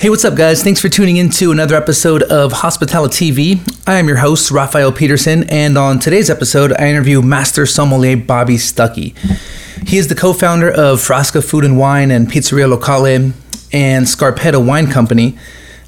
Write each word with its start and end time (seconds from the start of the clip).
Hey, 0.00 0.08
what's 0.08 0.24
up, 0.24 0.34
guys? 0.34 0.62
Thanks 0.62 0.80
for 0.80 0.88
tuning 0.88 1.18
in 1.18 1.28
to 1.32 1.52
another 1.52 1.76
episode 1.76 2.22
of 2.22 2.52
Hospitality 2.52 3.32
TV. 3.32 3.82
I 3.86 3.98
am 3.98 4.08
your 4.08 4.16
host, 4.16 4.50
Rafael 4.50 4.92
Peterson, 4.92 5.44
and 5.50 5.76
on 5.76 5.98
today's 5.98 6.30
episode, 6.30 6.72
I 6.72 6.88
interview 6.88 7.20
Master 7.20 7.66
Sommelier 7.66 8.16
Bobby 8.16 8.54
Stuckey. 8.54 9.14
He 9.86 9.98
is 9.98 10.08
the 10.08 10.14
co 10.14 10.32
founder 10.32 10.70
of 10.70 11.00
Frasca 11.00 11.44
Food 11.44 11.66
and 11.66 11.76
Wine 11.76 12.10
and 12.10 12.26
Pizzeria 12.26 12.66
Locale 12.66 13.34
and 13.74 14.06
Scarpetta 14.06 14.66
Wine 14.66 14.90
Company. 14.90 15.36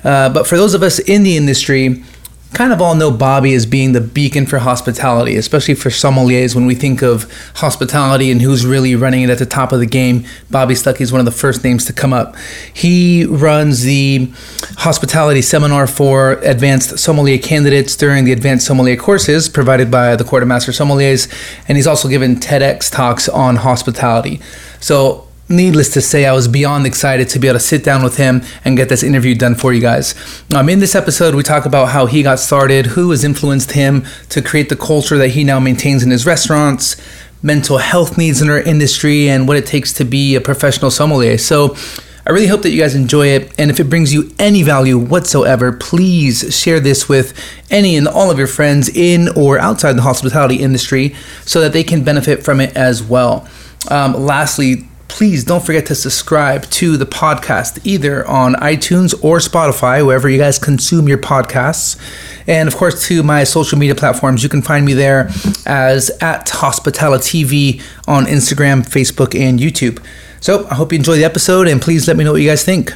Uh, 0.04 0.29
but 0.29 0.46
for 0.46 0.58
those 0.58 0.74
of 0.74 0.82
us 0.82 0.98
in 0.98 1.22
the 1.22 1.38
industry, 1.38 2.04
kind 2.53 2.73
of 2.73 2.82
all 2.82 2.95
know 2.95 3.11
Bobby 3.11 3.55
as 3.55 3.66
being 3.66 3.93
the 3.93 4.00
beacon 4.00 4.46
for 4.46 4.59
hospitality, 4.59 5.37
especially 5.37 5.75
for 5.75 5.89
sommeliers. 5.89 6.55
When 6.55 6.66
we 6.66 6.75
think 6.75 7.02
of 7.02 7.32
hospitality 7.57 8.30
and 8.30 8.43
who's 8.43 8.66
really 8.66 8.95
running 8.95 9.23
it 9.23 9.30
at 9.30 9.39
the 9.39 9.46
top 9.46 9.73
of 9.73 9.80
the 9.80 9.87
game, 9.87 10.27
Bobby 10.51 10.75
Stuckey 10.75 11.01
is 11.01 11.12
one 11.12 11.20
of 11.20 11.25
the 11.25 11.33
first 11.33 11.65
names 11.65 11.84
to 11.87 11.93
come 11.93 12.12
up. 12.12 12.37
He 12.73 13.25
runs 13.25 13.83
the 13.83 14.30
hospitality 14.79 15.43
seminar 15.43 15.87
for 15.87 16.33
advanced 16.43 16.98
sommelier 16.98 17.38
candidates 17.38 17.96
during 17.96 18.24
the 18.24 18.33
advanced 18.33 18.66
sommelier 18.66 18.96
courses 18.96 19.48
provided 19.48 19.91
by 19.91 20.16
the 20.16 20.24
Court 20.24 20.43
of 20.43 20.48
Master 20.48 20.73
Sommeliers, 20.73 21.32
and 21.69 21.77
he's 21.77 21.87
also 21.87 22.09
given 22.09 22.37
TEDx 22.37 22.91
talks 22.91 23.29
on 23.29 23.57
hospitality. 23.57 24.41
So 24.80 25.27
needless 25.48 25.92
to 25.95 26.01
say, 26.01 26.27
I 26.27 26.32
was 26.32 26.48
beyond 26.48 26.87
excited 26.87 27.28
to 27.30 27.38
be 27.38 27.48
able 27.48 27.59
to 27.59 27.64
sit 27.64 27.84
down 27.84 28.02
with 28.02 28.16
him 28.16 28.42
and 28.64 28.77
get 28.77 28.88
this 28.88 29.02
interview 29.02 29.34
done 29.34 29.55
for 29.55 29.73
you 29.73 29.80
guys. 29.80 30.15
Um, 30.55 30.68
in 30.68 30.78
this 30.78 30.95
episode, 30.95 31.34
we 31.34 31.42
talk 31.42 31.66
about 31.66 31.91
how 31.91 32.06
he 32.06 32.23
got 32.23 32.38
started, 32.38 32.87
who 32.87 33.10
has 33.10 33.24
influenced 33.24 33.73
him 33.73 34.05
to 34.30 34.42
create 34.42 34.68
the 34.68 34.77
culture 34.77 35.18
that 35.18 35.28
he 35.28 35.45
now 35.45 35.60
maintains 35.60 36.02
in 36.02 36.10
his 36.10 36.27
restaurants, 36.27 36.96
mental 37.42 37.78
health 37.78 38.16
needs 38.16 38.41
in 38.41 38.48
our 38.48 38.60
industry, 38.60 39.28
and 39.28 39.48
what 39.48 39.56
it 39.56 39.66
takes 39.66 39.92
to 39.95 40.05
be 40.05 40.34
a 40.34 40.41
professional 40.41 40.91
sommelier. 40.91 41.38
So, 41.38 41.77
I 42.24 42.30
really 42.30 42.46
hope 42.46 42.62
that 42.62 42.70
you 42.70 42.80
guys 42.80 42.95
enjoy 42.95 43.29
it. 43.29 43.52
And 43.59 43.68
if 43.68 43.80
it 43.80 43.90
brings 43.90 44.15
you 44.15 44.32
any 44.38 44.62
value 44.62 44.96
whatsoever, 44.96 45.73
please 45.73 46.56
share 46.56 46.79
this 46.79 47.09
with 47.09 47.37
any 47.68 47.96
and 47.96 48.07
all 48.07 48.30
of 48.30 48.38
your 48.38 48.46
friends 48.46 48.88
in 48.88 49.29
or 49.37 49.59
outside 49.59 49.95
the 49.95 50.02
hospitality 50.02 50.57
industry 50.57 51.16
so 51.45 51.60
that 51.60 51.73
they 51.73 51.82
can 51.82 52.04
benefit 52.04 52.45
from 52.45 52.60
it 52.60 52.76
as 52.76 53.02
well. 53.02 53.48
Um, 53.90 54.15
lastly, 54.15 54.88
please 55.13 55.45
don't 55.45 55.63
forget 55.65 55.85
to 55.87 55.95
subscribe 55.95 56.65
to 56.71 56.96
the 56.96 57.05
podcast 57.05 57.79
either 57.85 58.27
on 58.27 58.55
iTunes 58.55 59.13
or 59.23 59.38
Spotify, 59.38 60.04
wherever 60.04 60.27
you 60.27 60.38
guys 60.38 60.59
consume 60.59 61.07
your 61.07 61.19
podcasts. 61.19 62.01
And 62.46 62.66
of 62.66 62.77
course, 62.77 63.07
to 63.09 63.23
my 63.23 63.45
social 63.45 63.79
media 63.79 63.95
platforms. 63.95 64.43
You 64.43 64.49
can 64.49 64.62
find 64.62 64.87
me 64.87 64.94
there 64.94 65.31
as 65.66 66.10
at 66.22 66.49
Hospitality 66.49 67.44
TV 67.44 67.82
on 68.09 68.25
Instagram, 68.25 68.88
Facebook, 68.88 69.38
and 69.38 69.60
YouTube. 69.60 70.03
So 70.41 70.66
I 70.69 70.75
hope 70.75 70.93
you 70.93 70.97
enjoy 70.97 71.16
the 71.16 71.25
episode 71.25 71.69
and 71.69 71.81
please 71.81 72.09
let 72.09 72.16
me 72.16 72.25
know 72.25 72.32
what 72.32 72.41
you 72.41 72.49
guys 72.49 72.65
think. 72.65 72.94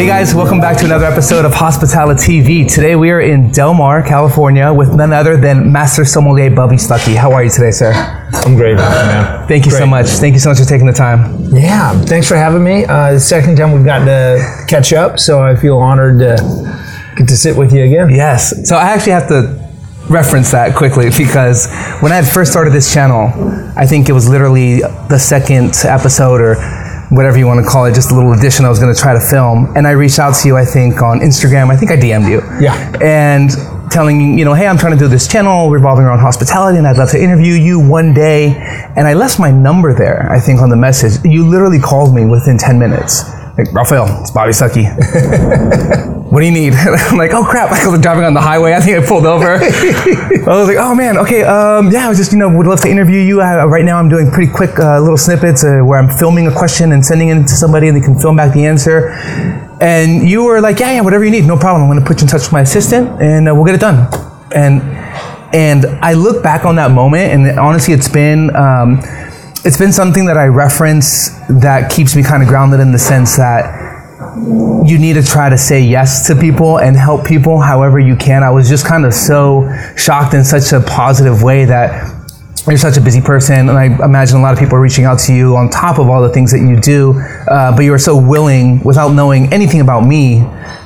Hey 0.00 0.06
guys, 0.06 0.34
welcome 0.34 0.60
back 0.60 0.78
to 0.78 0.86
another 0.86 1.04
episode 1.04 1.44
of 1.44 1.52
Hospitality 1.52 2.40
TV. 2.40 2.66
Today 2.66 2.96
we 2.96 3.10
are 3.10 3.20
in 3.20 3.52
Del 3.52 3.74
Mar, 3.74 4.02
California 4.02 4.72
with 4.72 4.94
none 4.94 5.12
other 5.12 5.36
than 5.36 5.70
Master 5.70 6.06
Sommelier 6.06 6.50
Bobby 6.50 6.76
Stuckey. 6.76 7.14
How 7.14 7.32
are 7.32 7.44
you 7.44 7.50
today, 7.50 7.70
sir? 7.70 7.92
I'm 8.32 8.56
great, 8.56 8.76
man. 8.76 9.46
Thank 9.46 9.66
you 9.66 9.70
so 9.70 9.84
much. 9.84 10.06
Thank 10.06 10.32
you 10.32 10.40
so 10.40 10.48
much 10.48 10.58
for 10.58 10.64
taking 10.64 10.86
the 10.86 10.94
time. 10.94 11.54
Yeah, 11.54 11.92
thanks 12.04 12.26
for 12.26 12.34
having 12.34 12.64
me. 12.64 12.86
Uh, 12.86 13.12
the 13.12 13.20
second 13.20 13.58
time 13.58 13.72
we've 13.72 13.84
gotten 13.84 14.06
to 14.06 14.64
catch 14.68 14.94
up, 14.94 15.18
so 15.18 15.42
I 15.42 15.54
feel 15.54 15.76
honored 15.76 16.18
to 16.20 17.12
get 17.18 17.28
to 17.28 17.36
sit 17.36 17.54
with 17.54 17.74
you 17.74 17.84
again. 17.84 18.08
Yes. 18.08 18.66
So 18.66 18.76
I 18.76 18.92
actually 18.92 19.12
have 19.12 19.28
to 19.28 19.70
reference 20.08 20.50
that 20.52 20.74
quickly 20.74 21.10
because 21.18 21.70
when 22.00 22.10
I 22.10 22.22
first 22.22 22.52
started 22.52 22.72
this 22.72 22.90
channel, 22.90 23.28
I 23.76 23.86
think 23.86 24.08
it 24.08 24.12
was 24.12 24.26
literally 24.26 24.80
the 24.80 25.18
second 25.18 25.74
episode 25.84 26.40
or 26.40 26.79
whatever 27.10 27.38
you 27.38 27.46
want 27.46 27.62
to 27.62 27.68
call 27.68 27.84
it, 27.84 27.94
just 27.94 28.10
a 28.10 28.14
little 28.14 28.32
addition 28.32 28.64
I 28.64 28.68
was 28.68 28.78
going 28.78 28.94
to 28.94 29.00
try 29.00 29.12
to 29.12 29.20
film. 29.20 29.76
And 29.76 29.86
I 29.86 29.92
reached 29.92 30.18
out 30.18 30.34
to 30.36 30.48
you, 30.48 30.56
I 30.56 30.64
think, 30.64 31.02
on 31.02 31.20
Instagram. 31.20 31.70
I 31.70 31.76
think 31.76 31.90
I 31.90 31.96
DM'd 31.96 32.28
you. 32.28 32.40
Yeah. 32.60 32.74
And 33.02 33.50
telling 33.90 34.20
you, 34.20 34.38
you 34.38 34.44
know, 34.44 34.54
hey, 34.54 34.66
I'm 34.66 34.78
trying 34.78 34.92
to 34.92 34.98
do 34.98 35.08
this 35.08 35.26
channel 35.26 35.70
revolving 35.70 36.04
around 36.04 36.20
hospitality 36.20 36.78
and 36.78 36.86
I'd 36.86 36.96
love 36.96 37.10
to 37.10 37.20
interview 37.20 37.54
you 37.54 37.80
one 37.80 38.14
day. 38.14 38.54
And 38.96 39.06
I 39.06 39.14
left 39.14 39.40
my 39.40 39.50
number 39.50 39.92
there, 39.92 40.30
I 40.30 40.38
think, 40.38 40.60
on 40.60 40.70
the 40.70 40.76
message. 40.76 41.24
You 41.24 41.46
literally 41.46 41.80
called 41.80 42.14
me 42.14 42.24
within 42.24 42.56
10 42.56 42.78
minutes. 42.78 43.24
Like, 43.60 43.74
Raphael, 43.74 44.22
it's 44.22 44.30
Bobby 44.30 44.52
Stuckey. 44.52 44.88
what 46.32 46.40
do 46.40 46.46
you 46.46 46.52
need? 46.52 46.72
I'm 46.78 47.18
like, 47.18 47.32
oh 47.34 47.44
crap, 47.44 47.70
I 47.70 47.86
was 47.88 48.00
driving 48.00 48.24
on 48.24 48.32
the 48.32 48.40
highway. 48.40 48.72
I 48.72 48.80
think 48.80 48.96
I 48.96 49.06
pulled 49.06 49.26
over. 49.26 49.56
I 49.60 50.40
was 50.46 50.66
like, 50.66 50.78
oh 50.78 50.94
man, 50.94 51.18
okay, 51.18 51.42
um, 51.42 51.90
yeah, 51.90 52.06
I 52.06 52.08
was 52.08 52.16
just, 52.16 52.32
you 52.32 52.38
know, 52.38 52.48
would 52.56 52.66
love 52.66 52.80
to 52.80 52.88
interview 52.88 53.20
you. 53.20 53.42
Uh, 53.42 53.66
right 53.66 53.84
now 53.84 53.98
I'm 53.98 54.08
doing 54.08 54.30
pretty 54.30 54.50
quick 54.50 54.78
uh, 54.78 54.98
little 54.98 55.18
snippets 55.18 55.62
uh, 55.62 55.82
where 55.82 55.98
I'm 55.98 56.08
filming 56.08 56.46
a 56.46 56.50
question 56.50 56.92
and 56.92 57.04
sending 57.04 57.28
it 57.28 57.42
to 57.42 57.54
somebody 57.54 57.88
and 57.88 57.94
they 57.94 58.00
can 58.00 58.18
film 58.18 58.34
back 58.34 58.54
the 58.54 58.64
answer. 58.64 59.10
And 59.82 60.26
you 60.26 60.44
were 60.44 60.62
like, 60.62 60.80
yeah, 60.80 60.92
yeah, 60.92 61.00
whatever 61.02 61.26
you 61.26 61.30
need, 61.30 61.44
no 61.44 61.58
problem. 61.58 61.82
I'm 61.82 61.88
going 61.90 62.00
to 62.00 62.06
put 62.06 62.22
you 62.22 62.24
in 62.24 62.28
touch 62.28 62.44
with 62.44 62.52
my 62.52 62.62
assistant 62.62 63.20
and 63.20 63.46
uh, 63.46 63.54
we'll 63.54 63.66
get 63.66 63.74
it 63.74 63.80
done. 63.82 64.08
And, 64.54 64.80
and 65.54 65.84
I 66.02 66.14
look 66.14 66.42
back 66.42 66.64
on 66.64 66.76
that 66.76 66.92
moment 66.92 67.30
and 67.30 67.58
honestly, 67.58 67.92
it's 67.92 68.08
been, 68.08 68.56
um, 68.56 69.02
it's 69.64 69.76
been 69.76 69.92
something 69.92 70.24
that 70.26 70.38
I 70.38 70.46
reference 70.46 71.30
that 71.48 71.90
keeps 71.90 72.16
me 72.16 72.22
kind 72.22 72.42
of 72.42 72.48
grounded 72.48 72.80
in 72.80 72.92
the 72.92 72.98
sense 72.98 73.36
that 73.36 73.90
you 74.86 74.98
need 74.98 75.14
to 75.14 75.22
try 75.22 75.48
to 75.48 75.58
say 75.58 75.82
yes 75.82 76.26
to 76.28 76.36
people 76.36 76.78
and 76.78 76.96
help 76.96 77.26
people 77.26 77.60
however 77.60 77.98
you 77.98 78.16
can. 78.16 78.42
I 78.42 78.50
was 78.50 78.68
just 78.68 78.86
kind 78.86 79.04
of 79.04 79.12
so 79.12 79.70
shocked 79.96 80.34
in 80.34 80.44
such 80.44 80.72
a 80.72 80.80
positive 80.80 81.42
way 81.42 81.66
that 81.66 82.19
you're 82.66 82.78
such 82.78 82.96
a 82.96 83.00
busy 83.00 83.20
person, 83.20 83.68
and 83.68 83.78
I 83.78 83.86
imagine 84.04 84.38
a 84.38 84.42
lot 84.42 84.52
of 84.52 84.58
people 84.58 84.76
are 84.76 84.80
reaching 84.80 85.04
out 85.04 85.18
to 85.20 85.34
you 85.34 85.56
on 85.56 85.70
top 85.70 85.98
of 85.98 86.08
all 86.08 86.22
the 86.22 86.28
things 86.28 86.50
that 86.52 86.60
you 86.60 86.78
do, 86.80 87.18
uh, 87.48 87.74
but 87.74 87.82
you 87.82 87.92
are 87.94 87.98
so 87.98 88.16
willing, 88.16 88.80
without 88.84 89.12
knowing 89.12 89.52
anything 89.52 89.80
about 89.80 90.06
me, 90.06 90.40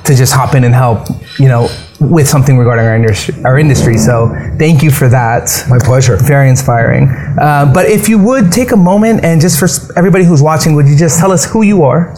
to 0.05 0.15
just 0.15 0.33
hop 0.33 0.55
in 0.55 0.63
and 0.63 0.73
help, 0.73 1.07
you 1.39 1.47
know, 1.47 1.67
with 1.99 2.27
something 2.27 2.57
regarding 2.57 2.85
our, 2.85 2.95
industry, 2.95 3.35
our 3.45 3.57
industry. 3.57 3.97
So 3.97 4.29
thank 4.59 4.83
you 4.83 4.91
for 4.91 5.07
that 5.09 5.49
My 5.69 5.79
pleasure. 5.79 6.17
very 6.17 6.49
inspiring. 6.49 7.07
Uh, 7.39 7.71
but 7.73 7.87
if 7.87 8.07
you 8.07 8.19
would 8.19 8.51
take 8.51 8.71
a 8.71 8.77
moment 8.77 9.23
and 9.23 9.41
just 9.41 9.57
for 9.59 9.67
everybody 9.97 10.23
who's 10.25 10.41
watching, 10.41 10.75
would 10.75 10.87
you 10.87 10.95
just 10.97 11.19
tell 11.19 11.31
us 11.31 11.45
who 11.45 11.63
you 11.63 11.83
are 11.83 12.11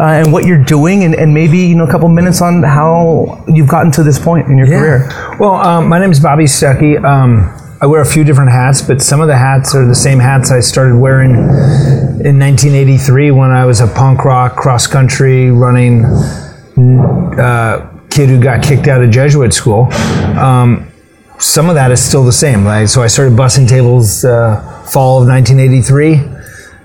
uh, 0.00 0.20
and 0.20 0.32
what 0.32 0.44
you're 0.44 0.64
doing, 0.64 1.04
and, 1.04 1.14
and 1.14 1.32
maybe 1.32 1.58
you 1.58 1.74
know 1.74 1.84
a 1.84 1.90
couple 1.90 2.08
minutes 2.08 2.40
on 2.42 2.62
how 2.62 3.44
you've 3.48 3.68
gotten 3.68 3.92
to 3.92 4.02
this 4.02 4.18
point 4.18 4.48
in 4.48 4.58
your 4.58 4.66
career? 4.66 5.08
Well, 5.38 5.54
um, 5.54 5.88
my 5.88 5.98
name 5.98 6.10
is 6.10 6.20
Bobby 6.20 6.44
Stuckey. 6.44 7.02
Um, 7.02 7.54
I 7.80 7.86
wear 7.86 8.00
a 8.00 8.06
few 8.06 8.24
different 8.24 8.50
hats, 8.50 8.82
but 8.82 9.00
some 9.00 9.20
of 9.20 9.28
the 9.28 9.36
hats 9.36 9.72
are 9.72 9.86
the 9.86 9.94
same 9.94 10.18
hats 10.18 10.50
I 10.50 10.58
started 10.58 10.96
wearing 10.96 11.30
in 11.30 12.38
1983 12.40 13.30
when 13.30 13.52
I 13.52 13.66
was 13.66 13.80
a 13.80 13.86
punk 13.86 14.24
rock 14.24 14.56
cross 14.56 14.88
country 14.88 15.52
running 15.52 16.04
uh, 16.04 17.88
kid 18.10 18.30
who 18.30 18.40
got 18.42 18.64
kicked 18.64 18.88
out 18.88 19.00
of 19.00 19.10
Jesuit 19.12 19.54
school. 19.54 19.92
Um, 20.36 20.90
some 21.38 21.68
of 21.68 21.76
that 21.76 21.92
is 21.92 22.04
still 22.04 22.24
the 22.24 22.32
same. 22.32 22.64
Like, 22.64 22.88
so 22.88 23.00
I 23.00 23.06
started 23.06 23.34
bussing 23.34 23.68
tables 23.68 24.24
uh, 24.24 24.60
fall 24.90 25.22
of 25.22 25.28
1983. 25.28 26.38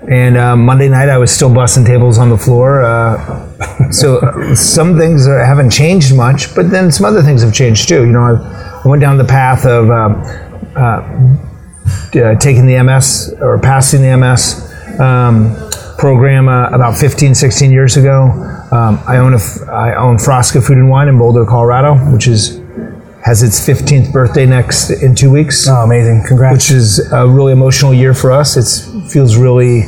And 0.08 0.36
uh, 0.36 0.54
Monday 0.54 0.88
night, 0.88 1.08
I 1.08 1.18
was 1.18 1.32
still 1.32 1.50
bussing 1.50 1.84
tables 1.84 2.18
on 2.18 2.28
the 2.28 2.38
floor. 2.38 2.84
Uh, 2.84 3.90
so 3.90 4.18
uh, 4.18 4.54
some 4.54 4.96
things 4.96 5.26
uh, 5.26 5.42
haven't 5.44 5.70
changed 5.70 6.14
much, 6.14 6.54
but 6.54 6.70
then 6.70 6.92
some 6.92 7.04
other 7.04 7.22
things 7.22 7.42
have 7.42 7.52
changed 7.52 7.88
too. 7.88 8.04
You 8.04 8.12
know, 8.12 8.22
I've, 8.22 8.84
I 8.84 8.88
went 8.88 9.00
down 9.00 9.16
the 9.16 9.24
path 9.24 9.64
of 9.64 9.90
uh, 9.90 10.43
uh, 10.76 12.34
taking 12.38 12.66
the 12.66 12.82
MS 12.82 13.34
or 13.40 13.58
passing 13.58 14.02
the 14.02 14.16
MS 14.16 15.00
um, 15.00 15.54
program 15.98 16.48
uh, 16.48 16.68
about 16.68 16.96
15, 16.96 17.34
16 17.34 17.70
years 17.72 17.96
ago. 17.96 18.24
Um, 18.72 18.98
I 19.06 19.18
own 19.18 19.34
a 19.34 19.38
I 19.70 19.94
own 19.96 20.16
Frasca 20.16 20.64
Food 20.66 20.78
and 20.78 20.88
Wine 20.88 21.08
in 21.08 21.18
Boulder, 21.18 21.44
Colorado, 21.44 21.94
which 22.12 22.26
is 22.26 22.60
has 23.24 23.42
its 23.42 23.58
15th 23.66 24.12
birthday 24.12 24.44
next 24.44 24.90
in 24.90 25.14
two 25.14 25.30
weeks 25.30 25.66
Oh, 25.68 25.76
amazing! 25.84 26.24
Congrats. 26.26 26.54
which 26.54 26.70
is 26.70 27.12
a 27.12 27.26
really 27.26 27.52
emotional 27.52 27.94
year 27.94 28.12
for 28.14 28.32
us. 28.32 28.56
It 28.56 29.10
feels 29.10 29.36
really 29.36 29.84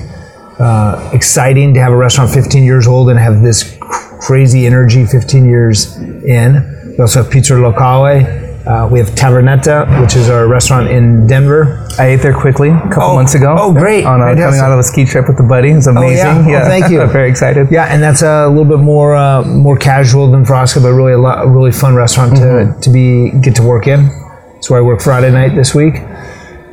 uh, 0.58 1.10
exciting 1.12 1.74
to 1.74 1.80
have 1.80 1.92
a 1.92 1.96
restaurant 1.96 2.30
15 2.30 2.62
years 2.62 2.86
old 2.86 3.10
and 3.10 3.18
have 3.18 3.42
this 3.42 3.76
crazy 4.20 4.66
energy 4.66 5.04
15 5.04 5.44
years 5.44 5.96
in. 5.96 6.94
We 6.96 6.98
also 7.02 7.22
have 7.22 7.30
Pizza 7.32 7.54
Locale. 7.56 8.45
Uh, 8.66 8.88
we 8.90 8.98
have 8.98 9.08
Tavernetta, 9.10 10.00
which 10.02 10.16
is 10.16 10.28
our 10.28 10.48
restaurant 10.48 10.88
in 10.88 11.24
Denver. 11.28 11.86
I 12.00 12.06
ate 12.08 12.16
there 12.16 12.34
quickly 12.34 12.70
a 12.70 12.80
couple 12.88 13.02
Oh, 13.04 13.14
months 13.14 13.34
ago. 13.34 13.54
oh, 13.56 13.72
great. 13.72 14.04
On 14.04 14.20
a, 14.20 14.34
coming 14.34 14.58
out 14.58 14.72
of 14.72 14.80
a 14.80 14.82
ski 14.82 15.04
trip 15.04 15.28
with 15.28 15.36
the 15.36 15.44
buddy. 15.44 15.70
It's 15.70 15.86
amazing. 15.86 16.48
yeah. 16.48 16.62
Oh, 16.62 16.66
thank 16.66 16.90
you. 16.90 17.06
Very 17.12 17.30
excited. 17.30 17.68
Yeah, 17.70 17.84
and 17.84 18.02
that's 18.02 18.22
a 18.22 18.48
little 18.48 18.64
bit 18.64 18.80
more 18.80 19.14
uh, 19.14 19.42
more 19.44 19.76
casual 19.78 20.28
than 20.32 20.44
Frasca, 20.44 20.82
but 20.82 20.92
really 20.94 21.12
a, 21.12 21.18
lot, 21.18 21.44
a 21.44 21.48
really 21.48 21.70
fun 21.70 21.94
restaurant 21.94 22.34
to, 22.38 22.76
to 22.82 22.90
be 22.90 23.30
get 23.40 23.54
to 23.56 23.62
work 23.62 23.86
in. 23.86 24.06
That's 24.54 24.68
where 24.68 24.80
I 24.80 24.82
work 24.82 25.00
Friday 25.00 25.30
night 25.30 25.54
this 25.54 25.72
week, 25.72 25.94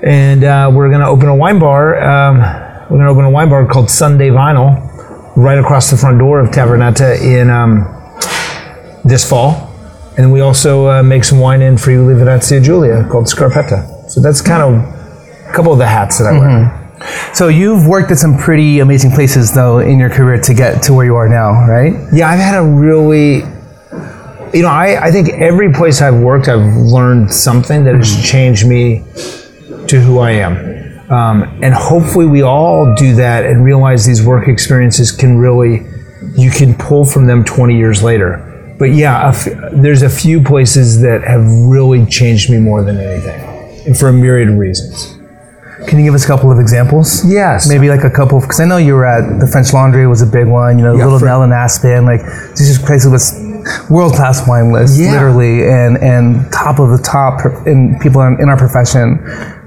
and 0.02 0.44
uh, 0.44 0.72
we're 0.74 0.90
going 0.90 1.02
to 1.02 1.08
open 1.08 1.28
a 1.30 1.36
wine 1.36 1.60
bar. 1.60 2.02
Um, 2.02 2.38
we're 2.90 2.98
going 2.98 3.02
to 3.02 3.10
open 3.12 3.26
a 3.26 3.30
wine 3.30 3.50
bar 3.50 3.68
called 3.68 3.92
Sunday 3.92 4.30
Vinyl, 4.30 5.36
right 5.36 5.60
across 5.60 5.92
the 5.92 5.98
front 5.98 6.18
door 6.18 6.40
of 6.40 6.50
Tavernetta 6.50 7.22
in 7.22 7.52
um, 7.52 7.86
this 9.06 9.30
fall. 9.30 9.63
And 10.18 10.32
we 10.32 10.42
also 10.42 10.88
uh, 10.90 11.04
make 11.04 11.24
some 11.24 11.40
wine 11.40 11.62
in 11.62 11.78
Friuli 11.78 12.14
Venezia 12.14 12.62
Giulia 12.62 13.08
called 13.10 13.26
Scarpetta. 13.26 14.10
So 14.10 14.22
that's 14.22 14.42
kind 14.42 14.62
of 14.62 15.50
a 15.50 15.54
couple 15.54 15.72
of 15.72 15.80
the 15.80 15.88
hats 15.88 16.20
that 16.20 16.28
I 16.28 16.38
wear. 16.40 16.80
So 17.34 17.48
you've 17.48 17.88
worked 17.88 18.12
at 18.12 18.18
some 18.18 18.38
pretty 18.38 18.80
amazing 18.80 19.12
places 19.12 19.54
though 19.54 19.80
in 19.80 20.00
your 20.00 20.10
career 20.10 20.40
to 20.42 20.54
get 20.54 20.84
to 20.84 20.94
where 20.94 21.06
you 21.06 21.16
are 21.16 21.28
now, 21.28 21.52
right? 21.68 21.94
Yeah, 22.14 22.30
I've 22.30 22.40
had 22.40 22.58
a 22.60 22.64
really, 22.64 23.38
you 24.54 24.62
know, 24.62 24.70
I, 24.70 25.08
I 25.08 25.12
think 25.12 25.30
every 25.30 25.74
place 25.74 26.02
I've 26.02 26.20
worked, 26.22 26.48
I've 26.48 26.76
learned 26.76 27.32
something 27.34 27.84
that 27.86 27.96
has 27.96 28.24
changed 28.24 28.68
me 28.68 29.04
to 29.88 30.00
who 30.00 30.20
I 30.20 30.32
am. 30.32 31.12
Um, 31.12 31.44
and 31.62 31.74
hopefully 31.74 32.26
we 32.26 32.42
all 32.44 32.96
do 32.96 33.16
that 33.16 33.46
and 33.46 33.66
realize 33.66 34.06
these 34.06 34.24
work 34.24 34.48
experiences 34.48 35.12
can 35.12 35.38
really, 35.38 35.86
you 36.38 36.50
can 36.52 36.74
pull 36.76 37.04
from 37.04 37.26
them 37.28 37.44
20 37.44 37.76
years 37.78 38.02
later. 38.02 38.50
But 38.78 38.86
yeah, 38.86 39.26
a 39.26 39.30
f- 39.30 39.48
there's 39.74 40.02
a 40.02 40.10
few 40.10 40.42
places 40.42 41.02
that 41.02 41.24
have 41.24 41.46
really 41.46 42.06
changed 42.06 42.50
me 42.50 42.58
more 42.60 42.84
than 42.84 42.98
anything, 42.98 43.40
and 43.86 43.98
for 43.98 44.08
a 44.10 44.14
myriad 44.14 44.50
of 44.50 44.56
reasons. 44.58 45.18
Can 45.88 46.00
you 46.00 46.06
give 46.06 46.14
us 46.14 46.24
a 46.24 46.28
couple 46.28 46.50
of 46.50 46.60
examples? 46.60 47.26
Yes. 47.30 47.68
Maybe 47.68 47.90
like 47.90 48.06
a 48.06 48.10
couple, 48.10 48.40
because 48.40 48.60
I 48.62 48.66
know 48.66 48.78
you 48.78 48.94
were 48.94 49.06
at 49.06 49.40
the 49.42 49.48
French 49.48 49.74
Laundry 49.74 50.08
was 50.08 50.22
a 50.22 50.26
big 50.26 50.48
one. 50.48 50.78
You 50.80 50.86
know, 50.86 50.96
Yeah, 50.96 51.04
Little 51.04 51.20
Fre- 51.20 51.26
Nell 51.26 51.44
and 51.44 51.52
Aspen, 51.52 52.06
like 52.06 52.22
this 52.22 52.62
is 52.62 52.78
places 52.80 53.12
with 53.12 53.90
world 53.90 54.14
class 54.14 54.48
wine 54.48 54.72
lists, 54.72 54.98
Yeah. 54.98 55.12
literally, 55.12 55.68
and 55.68 55.98
and 55.98 56.50
top 56.54 56.80
of 56.80 56.90
the 56.90 56.98
top 57.04 57.42
in 57.68 58.00
people 58.00 58.22
in, 58.22 58.40
in 58.42 58.48
our 58.50 58.56
profession 58.58 59.18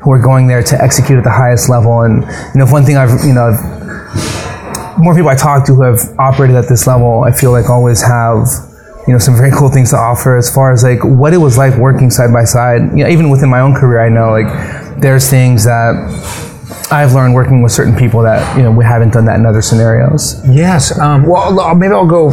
who 0.01 0.11
are 0.11 0.19
going 0.19 0.47
there 0.47 0.63
to 0.63 0.83
execute 0.83 1.19
at 1.19 1.25
the 1.25 1.31
highest 1.31 1.69
level. 1.69 2.01
And 2.03 2.23
you 2.55 2.59
know, 2.61 2.65
if 2.65 2.73
one 2.73 2.85
thing 2.85 2.97
I've 2.97 3.23
you 3.25 3.35
know, 3.35 3.51
I've, 3.53 4.99
more 4.99 5.15
people 5.15 5.29
I 5.29 5.35
talk 5.37 5.67
to 5.67 5.75
who 5.75 5.83
have 5.83 6.01
operated 6.19 6.57
at 6.57 6.67
this 6.69 6.87
level, 6.87 7.25
I 7.25 7.33
feel 7.33 7.53
like 7.53 7.69
always 7.69 8.01
have 8.03 8.47
you 9.07 9.13
know 9.13 9.19
some 9.19 9.37
very 9.37 9.51
cool 9.53 9.69
things 9.69 9.91
to 9.91 9.97
offer 9.97 10.37
as 10.37 10.53
far 10.53 10.73
as 10.73 10.83
like 10.83 11.03
what 11.05 11.33
it 11.33 11.39
was 11.39 11.57
like 11.57 11.77
working 11.79 12.11
side 12.11 12.33
by 12.33 12.45
side. 12.45 12.83
You 12.97 13.05
know, 13.05 13.09
even 13.09 13.31
within 13.31 13.49
my 13.49 13.61
own 13.61 13.75
career, 13.75 14.01
I 14.01 14.09
know 14.09 14.31
like 14.31 15.01
there's 15.01 15.29
things 15.31 15.65
that 15.65 15.95
I've 16.91 17.13
learned 17.13 17.35
working 17.35 17.63
with 17.63 17.73
certain 17.73 17.97
people 17.97 18.23
that 18.23 18.57
you 18.57 18.63
know 18.63 18.73
we 18.73 18.85
haven't 18.85 19.13
done 19.13 19.25
that 19.27 19.39
in 19.39 19.47
other 19.47 19.63
scenarios. 19.63 20.41
Yes. 20.49 20.99
Um, 20.99 21.27
well, 21.27 21.75
maybe 21.75 21.95
I'll 21.95 22.07
go 22.07 22.33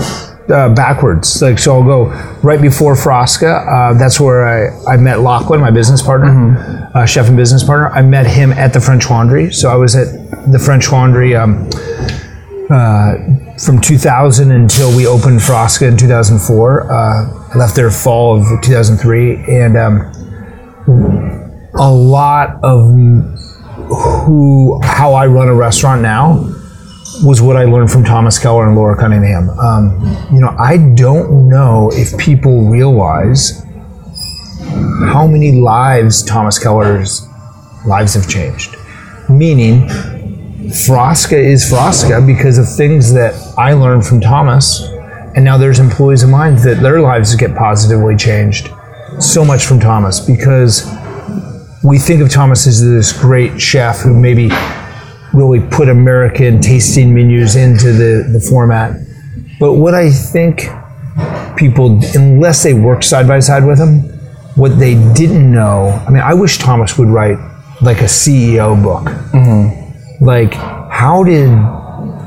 uh, 0.49 0.73
backwards. 0.73 1.41
Like, 1.41 1.59
so 1.59 1.75
I'll 1.75 1.83
go 1.83 2.05
right 2.41 2.61
before 2.61 2.95
Frasca. 2.95 3.65
Uh, 3.67 3.97
that's 3.97 4.19
where 4.19 4.45
I, 4.45 4.93
I 4.93 4.97
met 4.97 5.19
Lachlan, 5.19 5.59
my 5.59 5.71
business 5.71 6.01
partner, 6.01 6.89
uh, 6.93 7.05
chef 7.05 7.27
and 7.27 7.37
business 7.37 7.63
partner. 7.63 7.89
I 7.89 8.01
met 8.01 8.27
him 8.27 8.51
at 8.51 8.73
the 8.73 8.81
French 8.81 9.09
Laundry. 9.09 9.51
So 9.51 9.69
I 9.69 9.75
was 9.75 9.95
at 9.95 10.07
the 10.51 10.59
French 10.59 10.91
Laundry 10.91 11.35
um, 11.35 11.69
uh, 12.69 13.15
from 13.59 13.79
2000 13.79 14.51
until 14.51 14.95
we 14.95 15.05
opened 15.05 15.39
Frasca 15.39 15.87
in 15.87 15.97
2004. 15.97 16.91
Uh, 16.91 17.49
I 17.53 17.57
left 17.57 17.75
there 17.75 17.91
fall 17.91 18.39
of 18.39 18.61
2003, 18.61 19.45
and 19.47 19.77
um, 19.77 19.99
a 21.75 21.91
lot 21.91 22.59
of 22.63 22.89
who 24.25 24.79
how 24.83 25.13
I 25.13 25.27
run 25.27 25.47
a 25.47 25.53
restaurant 25.53 26.01
now 26.01 26.49
was 27.23 27.41
what 27.41 27.55
I 27.55 27.65
learned 27.65 27.91
from 27.91 28.03
Thomas 28.03 28.39
Keller 28.39 28.65
and 28.65 28.75
Laura 28.75 28.97
Cunningham. 28.97 29.49
Um, 29.51 30.01
you 30.33 30.39
know, 30.39 30.55
I 30.57 30.77
don't 30.95 31.47
know 31.47 31.91
if 31.93 32.17
people 32.17 32.69
realize 32.69 33.63
how 35.05 35.27
many 35.27 35.51
lives 35.51 36.23
Thomas 36.23 36.57
Keller's 36.57 37.27
lives 37.85 38.15
have 38.15 38.27
changed. 38.27 38.75
Meaning, 39.29 39.87
Frasca 40.69 41.37
is 41.37 41.69
Frasca 41.69 42.25
because 42.25 42.57
of 42.57 42.67
things 42.67 43.13
that 43.13 43.33
I 43.57 43.73
learned 43.73 44.05
from 44.05 44.21
Thomas, 44.21 44.81
and 45.35 45.43
now 45.43 45.57
there's 45.57 45.79
employees 45.79 46.23
of 46.23 46.29
mine 46.29 46.55
that 46.57 46.79
their 46.81 47.01
lives 47.01 47.35
get 47.35 47.55
positively 47.55 48.15
changed. 48.15 48.69
So 49.19 49.43
much 49.43 49.65
from 49.65 49.79
Thomas 49.79 50.19
because 50.19 50.89
we 51.83 51.99
think 51.99 52.21
of 52.21 52.29
Thomas 52.29 52.65
as 52.65 52.81
this 52.81 53.11
great 53.11 53.61
chef 53.61 53.99
who 53.99 54.17
maybe 54.17 54.49
really 55.33 55.59
put 55.59 55.89
American 55.89 56.61
tasting 56.61 57.13
menus 57.13 57.55
into 57.55 57.91
the, 57.91 58.29
the 58.31 58.39
format. 58.39 58.99
But 59.59 59.73
what 59.73 59.93
I 59.93 60.09
think 60.11 60.67
people, 61.57 61.99
unless 62.15 62.63
they 62.63 62.73
work 62.73 63.03
side 63.03 63.27
by 63.27 63.39
side 63.41 63.65
with 63.65 63.79
him, 63.79 64.01
what 64.55 64.79
they 64.79 64.95
didn't 65.13 65.51
know, 65.51 65.89
I 66.07 66.09
mean, 66.09 66.23
I 66.23 66.33
wish 66.33 66.57
Thomas 66.57 66.97
would 66.97 67.09
write 67.09 67.37
like 67.81 68.01
a 68.01 68.05
CEO 68.05 68.81
book. 68.81 69.03
Mm-hmm. 69.33 69.82
Like, 70.21 70.53
how 70.53 71.23
did 71.23 71.49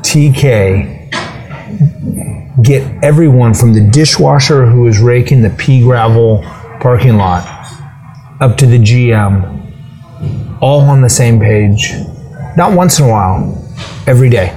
TK 0.03 0.97
get 2.63 3.05
everyone 3.05 3.55
from 3.55 3.75
the 3.75 3.81
dishwasher 3.81 4.67
who 4.67 4.83
was 4.83 4.99
raking 4.99 5.43
the 5.43 5.51
pea 5.51 5.83
gravel 5.83 6.43
parking 6.81 7.17
lot 7.17 7.47
up 8.41 8.57
to 8.59 8.67
the 8.67 8.79
GM 8.79 9.57
all 10.61 10.81
on 10.81 11.01
the 11.03 11.11
same 11.11 11.39
page, 11.39 11.93
not 12.57 12.73
once 12.73 12.99
in 12.99 13.05
a 13.05 13.09
while, 13.09 13.63
every 14.07 14.31
day. 14.31 14.55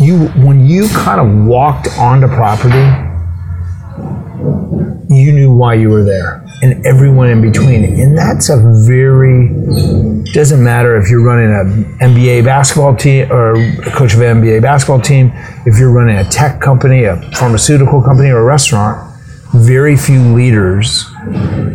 You, 0.00 0.28
when 0.44 0.66
you 0.66 0.88
kind 0.88 1.20
of 1.20 1.46
walked 1.46 1.88
onto 1.98 2.26
property, 2.26 3.09
you 5.08 5.32
knew 5.32 5.52
why 5.52 5.74
you 5.74 5.88
were 5.88 6.04
there, 6.04 6.44
and 6.62 6.84
everyone 6.86 7.28
in 7.28 7.42
between. 7.42 7.84
And 7.84 8.16
that's 8.16 8.48
a 8.48 8.56
very 8.86 9.48
doesn't 10.32 10.62
matter 10.62 10.96
if 10.96 11.10
you're 11.10 11.22
running 11.22 11.50
an 11.50 11.98
NBA 11.98 12.44
basketball 12.44 12.94
team 12.94 13.30
or 13.32 13.54
a 13.56 13.90
coach 13.90 14.14
of 14.14 14.20
an 14.20 14.40
NBA 14.40 14.62
basketball 14.62 15.00
team, 15.00 15.32
if 15.66 15.78
you're 15.78 15.90
running 15.90 16.16
a 16.16 16.24
tech 16.24 16.60
company, 16.60 17.04
a 17.04 17.16
pharmaceutical 17.32 18.02
company, 18.02 18.30
or 18.30 18.38
a 18.38 18.44
restaurant. 18.44 19.08
Very 19.52 19.96
few 19.96 20.20
leaders 20.32 21.02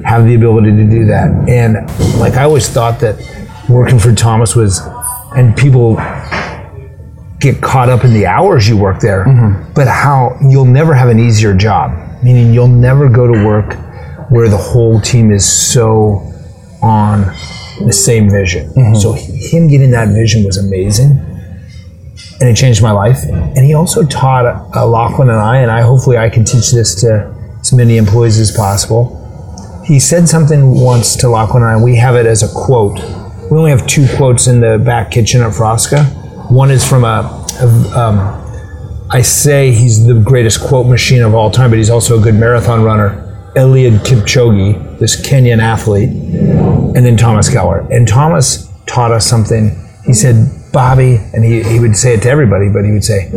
have 0.05 0.25
the 0.25 0.35
ability 0.35 0.71
to 0.71 0.85
do 0.85 1.05
that. 1.07 1.29
And 1.49 1.75
like 2.19 2.35
I 2.35 2.43
always 2.43 2.69
thought 2.69 3.01
that 3.01 3.19
working 3.67 3.99
for 3.99 4.15
Thomas 4.15 4.55
was, 4.55 4.79
and 5.35 5.57
people 5.57 5.97
get 7.39 7.61
caught 7.61 7.89
up 7.89 8.05
in 8.05 8.13
the 8.13 8.25
hours 8.25 8.67
you 8.67 8.77
work 8.77 9.01
there, 9.01 9.25
mm-hmm. 9.25 9.73
but 9.73 9.87
how 9.87 10.37
you'll 10.41 10.63
never 10.63 10.93
have 10.93 11.09
an 11.09 11.19
easier 11.19 11.53
job. 11.53 12.04
Meaning 12.25 12.55
you'll 12.55 12.67
never 12.67 13.07
go 13.07 13.27
to 13.27 13.45
work 13.45 13.75
where 14.31 14.49
the 14.49 14.57
whole 14.57 14.99
team 14.99 15.31
is 15.31 15.45
so 15.47 16.23
on 16.81 17.21
the 17.85 17.93
same 17.93 18.31
vision. 18.31 18.73
So 18.95 19.13
him 19.13 19.67
getting 19.67 19.91
that 19.91 20.07
vision 20.09 20.43
was 20.43 20.57
amazing. 20.57 21.11
And 22.39 22.49
it 22.49 22.55
changed 22.55 22.81
my 22.81 22.91
life. 22.91 23.19
And 23.29 23.59
he 23.59 23.75
also 23.75 24.03
taught 24.05 24.45
uh, 24.75 24.87
Lachlan 24.87 25.29
and 25.29 25.37
I, 25.37 25.57
and 25.57 25.69
I 25.69 25.81
hopefully 25.81 26.17
I 26.17 26.29
can 26.29 26.43
teach 26.45 26.71
this 26.71 26.95
to 27.01 27.31
as 27.59 27.71
many 27.73 27.97
employees 27.97 28.39
as 28.39 28.51
possible. 28.51 29.21
He 29.85 29.99
said 29.99 30.27
something 30.27 30.79
once 30.81 31.15
to 31.17 31.29
Lachlan 31.29 31.61
and 31.61 31.71
I. 31.73 31.83
We 31.83 31.95
have 31.97 32.15
it 32.15 32.25
as 32.25 32.41
a 32.41 32.49
quote. 32.51 32.97
We 33.51 33.57
only 33.57 33.69
have 33.69 33.85
two 33.85 34.07
quotes 34.17 34.47
in 34.47 34.61
the 34.61 34.79
back 34.83 35.11
kitchen 35.11 35.41
at 35.41 35.53
Frasca. 35.53 36.03
One 36.51 36.71
is 36.71 36.83
from 36.87 37.03
a, 37.03 37.45
a 37.61 37.67
um, 37.99 38.44
I 39.15 39.21
say 39.21 39.71
he's 39.71 40.05
the 40.05 40.13
greatest 40.13 40.59
quote 40.59 40.87
machine 40.87 41.21
of 41.21 41.33
all 41.33 41.49
time, 41.49 41.69
but 41.69 41.77
he's 41.77 41.89
also 41.89 42.19
a 42.19 42.21
good 42.21 42.35
marathon 42.35 42.83
runner. 42.83 43.53
Eliud 43.55 43.99
Kipchoge, 43.99 44.99
this 44.99 45.25
Kenyan 45.25 45.59
athlete, 45.59 46.09
and 46.09 46.97
then 46.97 47.15
Thomas 47.15 47.49
Keller. 47.49 47.87
And 47.89 48.05
Thomas 48.05 48.69
taught 48.87 49.13
us 49.13 49.25
something. 49.25 49.71
He 50.03 50.11
said, 50.11 50.51
Bobby, 50.73 51.15
and 51.33 51.45
he, 51.45 51.63
he 51.63 51.79
would 51.79 51.95
say 51.95 52.15
it 52.15 52.23
to 52.23 52.29
everybody, 52.29 52.67
but 52.67 52.83
he 52.83 52.91
would 52.91 53.05
say, 53.05 53.29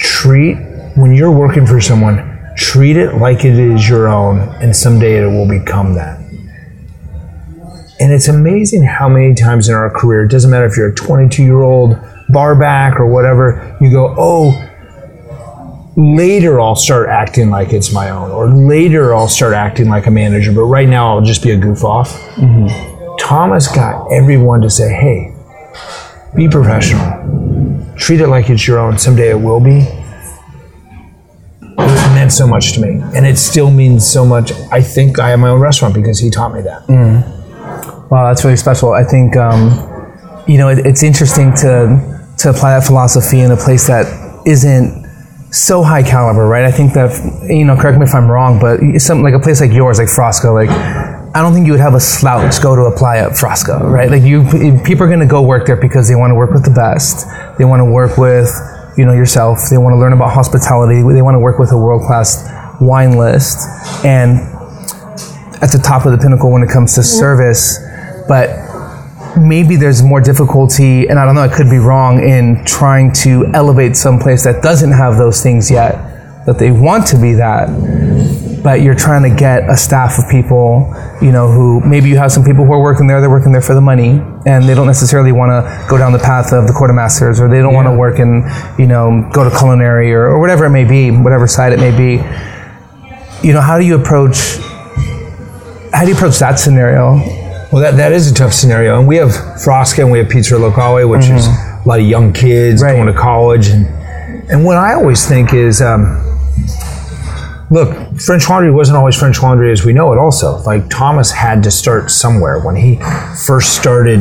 treat, 0.00 0.56
when 0.98 1.14
you're 1.14 1.32
working 1.32 1.64
for 1.64 1.80
someone, 1.80 2.52
treat 2.54 2.98
it 2.98 3.14
like 3.14 3.46
it 3.46 3.58
is 3.58 3.88
your 3.88 4.08
own, 4.08 4.40
and 4.60 4.76
someday 4.76 5.16
it 5.16 5.26
will 5.26 5.48
become 5.48 5.94
that. 5.94 6.20
And 8.00 8.12
it's 8.12 8.28
amazing 8.28 8.82
how 8.82 9.08
many 9.08 9.34
times 9.34 9.66
in 9.66 9.74
our 9.74 9.88
career, 9.88 10.24
it 10.24 10.28
doesn't 10.28 10.50
matter 10.50 10.66
if 10.66 10.76
you're 10.76 10.88
a 10.88 10.94
22 10.94 11.42
year 11.42 11.62
old 11.62 11.98
bar 12.28 12.54
back 12.54 13.00
or 13.00 13.06
whatever, 13.06 13.78
you 13.80 13.90
go, 13.90 14.14
oh, 14.18 14.70
later 15.96 16.60
I'll 16.60 16.76
start 16.76 17.08
acting 17.08 17.50
like 17.50 17.72
it's 17.72 17.92
my 17.92 18.10
own, 18.10 18.30
or 18.30 18.48
later 18.48 19.14
I'll 19.14 19.28
start 19.28 19.54
acting 19.54 19.88
like 19.88 20.06
a 20.06 20.10
manager, 20.10 20.52
but 20.52 20.64
right 20.64 20.88
now 20.88 21.14
I'll 21.14 21.22
just 21.24 21.42
be 21.42 21.50
a 21.50 21.56
goof 21.56 21.84
off. 21.84 22.20
Thomas 23.18 23.68
got 23.68 24.10
everyone 24.12 24.60
to 24.62 24.70
say, 24.70 24.92
hey, 24.92 25.34
be 26.36 26.48
professional, 26.48 27.94
treat 27.96 28.20
it 28.20 28.26
like 28.28 28.50
it's 28.50 28.66
your 28.66 28.78
own, 28.78 28.98
someday 28.98 29.30
it 29.30 29.40
will 29.40 29.60
be. 29.60 29.86
It 31.76 32.14
meant 32.14 32.32
so 32.32 32.46
much 32.46 32.72
to 32.74 32.80
me, 32.80 33.00
and 33.16 33.24
it 33.26 33.38
still 33.38 33.70
means 33.70 34.06
so 34.06 34.24
much. 34.24 34.52
I 34.72 34.82
think 34.82 35.18
I 35.18 35.30
have 35.30 35.38
my 35.38 35.48
own 35.48 35.60
restaurant 35.60 35.94
because 35.94 36.18
he 36.18 36.30
taught 36.30 36.52
me 36.54 36.62
that. 36.62 36.88
Wow, 38.10 38.28
that's 38.28 38.44
really 38.44 38.56
special. 38.56 38.92
I 38.92 39.04
think 39.04 39.36
um, 39.36 39.70
you 40.46 40.58
know 40.58 40.68
it, 40.68 40.84
it's 40.86 41.02
interesting 41.02 41.54
to 41.54 42.32
to 42.38 42.50
apply 42.50 42.78
that 42.78 42.86
philosophy 42.86 43.40
in 43.40 43.50
a 43.52 43.56
place 43.56 43.86
that 43.86 44.06
isn't 44.46 45.03
so 45.54 45.82
high 45.82 46.02
caliber, 46.02 46.46
right? 46.46 46.64
I 46.64 46.72
think 46.72 46.94
that 46.94 47.12
you 47.48 47.64
know, 47.64 47.76
correct 47.76 47.98
me 47.98 48.04
if 48.04 48.14
I'm 48.14 48.28
wrong, 48.30 48.58
but 48.58 48.80
something 48.98 49.22
like 49.22 49.34
a 49.34 49.38
place 49.38 49.60
like 49.60 49.72
yours, 49.72 49.98
like 49.98 50.08
Frasca, 50.08 50.52
like 50.52 50.68
I 50.68 51.42
don't 51.42 51.52
think 51.52 51.66
you 51.66 51.72
would 51.72 51.80
have 51.80 51.94
a 51.94 52.00
slouch 52.00 52.60
go 52.62 52.74
to 52.74 52.82
apply 52.82 53.18
at 53.18 53.32
Frasca, 53.32 53.80
right? 53.80 54.10
Like 54.10 54.22
you, 54.22 54.42
people 54.84 55.04
are 55.04 55.08
going 55.08 55.20
to 55.20 55.26
go 55.26 55.42
work 55.42 55.66
there 55.66 55.76
because 55.76 56.08
they 56.08 56.14
want 56.14 56.30
to 56.30 56.34
work 56.34 56.50
with 56.50 56.64
the 56.64 56.70
best. 56.70 57.26
They 57.58 57.64
want 57.64 57.80
to 57.80 57.84
work 57.84 58.18
with 58.18 58.50
you 58.96 59.04
know 59.04 59.12
yourself. 59.12 59.70
They 59.70 59.78
want 59.78 59.94
to 59.94 59.98
learn 59.98 60.12
about 60.12 60.32
hospitality. 60.32 61.02
They 61.02 61.22
want 61.22 61.34
to 61.34 61.40
work 61.40 61.58
with 61.58 61.72
a 61.72 61.78
world 61.78 62.02
class 62.06 62.48
wine 62.80 63.16
list 63.16 63.58
and 64.04 64.38
at 65.62 65.70
the 65.70 65.80
top 65.82 66.04
of 66.04 66.12
the 66.12 66.18
pinnacle 66.18 66.50
when 66.50 66.62
it 66.62 66.68
comes 66.68 66.94
to 66.96 67.02
service. 67.02 67.78
But 68.26 68.63
maybe 69.36 69.76
there's 69.76 70.02
more 70.02 70.20
difficulty, 70.20 71.08
and 71.08 71.18
I 71.18 71.24
don't 71.24 71.34
know, 71.34 71.42
I 71.42 71.48
could 71.48 71.70
be 71.70 71.78
wrong, 71.78 72.22
in 72.22 72.64
trying 72.64 73.12
to 73.24 73.46
elevate 73.54 73.96
some 73.96 74.18
place 74.18 74.44
that 74.44 74.62
doesn't 74.62 74.92
have 74.92 75.16
those 75.16 75.42
things 75.42 75.70
yet, 75.70 76.46
that 76.46 76.58
they 76.58 76.70
want 76.70 77.06
to 77.08 77.16
be 77.20 77.34
that, 77.34 77.68
but 78.62 78.80
you're 78.80 78.94
trying 78.94 79.22
to 79.28 79.34
get 79.34 79.68
a 79.68 79.76
staff 79.76 80.18
of 80.18 80.28
people, 80.30 80.94
you 81.20 81.32
know, 81.32 81.48
who 81.48 81.80
maybe 81.80 82.08
you 82.08 82.16
have 82.16 82.32
some 82.32 82.44
people 82.44 82.64
who 82.64 82.72
are 82.72 82.82
working 82.82 83.06
there, 83.06 83.20
they're 83.20 83.28
working 83.28 83.52
there 83.52 83.60
for 83.60 83.74
the 83.74 83.80
money, 83.80 84.20
and 84.46 84.64
they 84.64 84.74
don't 84.74 84.86
necessarily 84.86 85.32
want 85.32 85.50
to 85.50 85.86
go 85.88 85.98
down 85.98 86.12
the 86.12 86.18
path 86.18 86.52
of 86.52 86.66
the 86.66 86.72
Court 86.72 86.90
of 86.90 86.96
Masters, 86.96 87.40
or 87.40 87.48
they 87.48 87.60
don't 87.60 87.74
want 87.74 87.86
to 87.86 87.92
work 87.92 88.18
and, 88.18 88.44
you 88.78 88.86
know, 88.86 89.28
go 89.32 89.48
to 89.48 89.56
culinary 89.56 90.12
or, 90.12 90.24
or 90.26 90.40
whatever 90.40 90.64
it 90.64 90.70
may 90.70 90.84
be, 90.84 91.10
whatever 91.10 91.46
side 91.46 91.72
it 91.72 91.78
may 91.78 91.94
be. 91.94 92.22
You 93.46 93.52
know, 93.52 93.60
how 93.60 93.78
do 93.78 93.84
you 93.84 93.96
approach? 93.96 94.56
How 95.92 96.02
do 96.02 96.08
you 96.08 96.14
approach 96.14 96.38
that 96.38 96.58
scenario? 96.58 97.43
Well, 97.72 97.82
that, 97.82 97.96
that 97.96 98.12
is 98.12 98.30
a 98.30 98.34
tough 98.34 98.52
scenario. 98.52 98.98
And 98.98 99.08
we 99.08 99.16
have 99.16 99.30
Frasca 99.30 100.00
and 100.00 100.10
we 100.12 100.18
have 100.18 100.28
Pizza 100.28 100.56
Locale, 100.58 101.08
which 101.08 101.24
is 101.26 101.46
a 101.46 101.82
lot 101.86 101.98
of 102.00 102.06
young 102.06 102.32
kids 102.32 102.82
Right. 102.82 102.92
going 102.94 103.06
to 103.06 103.12
college. 103.18 103.68
And, 103.68 103.86
and 104.50 104.64
what 104.64 104.76
I 104.76 104.94
always 104.94 105.26
think 105.26 105.52
is 105.54 105.82
um, 105.82 106.20
look, 107.70 108.18
French 108.20 108.48
Laundry 108.48 108.70
wasn't 108.70 108.96
always 108.96 109.16
French 109.16 109.42
Laundry 109.42 109.72
as 109.72 109.84
we 109.84 109.92
know 109.92 110.12
it, 110.12 110.18
also. 110.18 110.58
Like 110.62 110.88
Thomas 110.88 111.30
had 111.32 111.62
to 111.64 111.70
start 111.70 112.10
somewhere. 112.10 112.60
When 112.60 112.76
he 112.76 112.96
first 113.46 113.76
started 113.76 114.20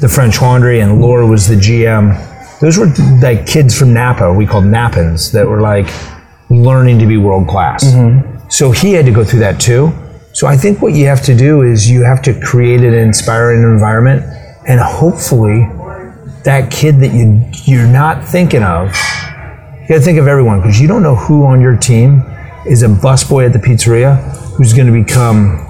the 0.00 0.08
French 0.08 0.40
Laundry 0.42 0.80
and 0.80 1.00
Laura 1.00 1.26
was 1.26 1.48
the 1.48 1.54
GM, 1.54 2.28
those 2.60 2.76
were 2.78 2.92
like 3.20 3.46
kids 3.46 3.76
from 3.78 3.92
Napa, 3.94 4.32
we 4.32 4.46
called 4.46 4.64
Nappins, 4.64 5.32
that 5.32 5.46
were 5.46 5.60
like 5.60 5.88
learning 6.50 6.98
to 6.98 7.06
be 7.06 7.16
world 7.16 7.48
class. 7.48 7.84
So 8.48 8.70
he 8.70 8.92
had 8.92 9.06
to 9.06 9.12
go 9.12 9.24
through 9.24 9.40
that 9.40 9.58
too. 9.60 9.92
So 10.32 10.46
I 10.46 10.56
think 10.56 10.80
what 10.80 10.94
you 10.94 11.06
have 11.06 11.22
to 11.24 11.36
do 11.36 11.62
is 11.62 11.90
you 11.90 12.02
have 12.02 12.22
to 12.22 12.38
create 12.40 12.80
an 12.80 12.94
inspiring 12.94 13.62
environment, 13.62 14.22
and 14.66 14.80
hopefully, 14.80 15.68
that 16.44 16.70
kid 16.70 17.00
that 17.00 17.12
you 17.12 17.48
you're 17.64 17.86
not 17.86 18.24
thinking 18.24 18.62
of, 18.62 18.88
you 19.82 19.88
got 19.88 19.94
to 19.96 20.00
think 20.00 20.18
of 20.18 20.26
everyone 20.26 20.60
because 20.60 20.80
you 20.80 20.88
don't 20.88 21.02
know 21.02 21.14
who 21.14 21.44
on 21.44 21.60
your 21.60 21.76
team 21.76 22.22
is 22.66 22.82
a 22.82 22.86
busboy 22.86 23.46
at 23.46 23.52
the 23.52 23.58
pizzeria 23.58 24.16
who's 24.56 24.72
going 24.72 24.86
to 24.86 25.04
become 25.04 25.68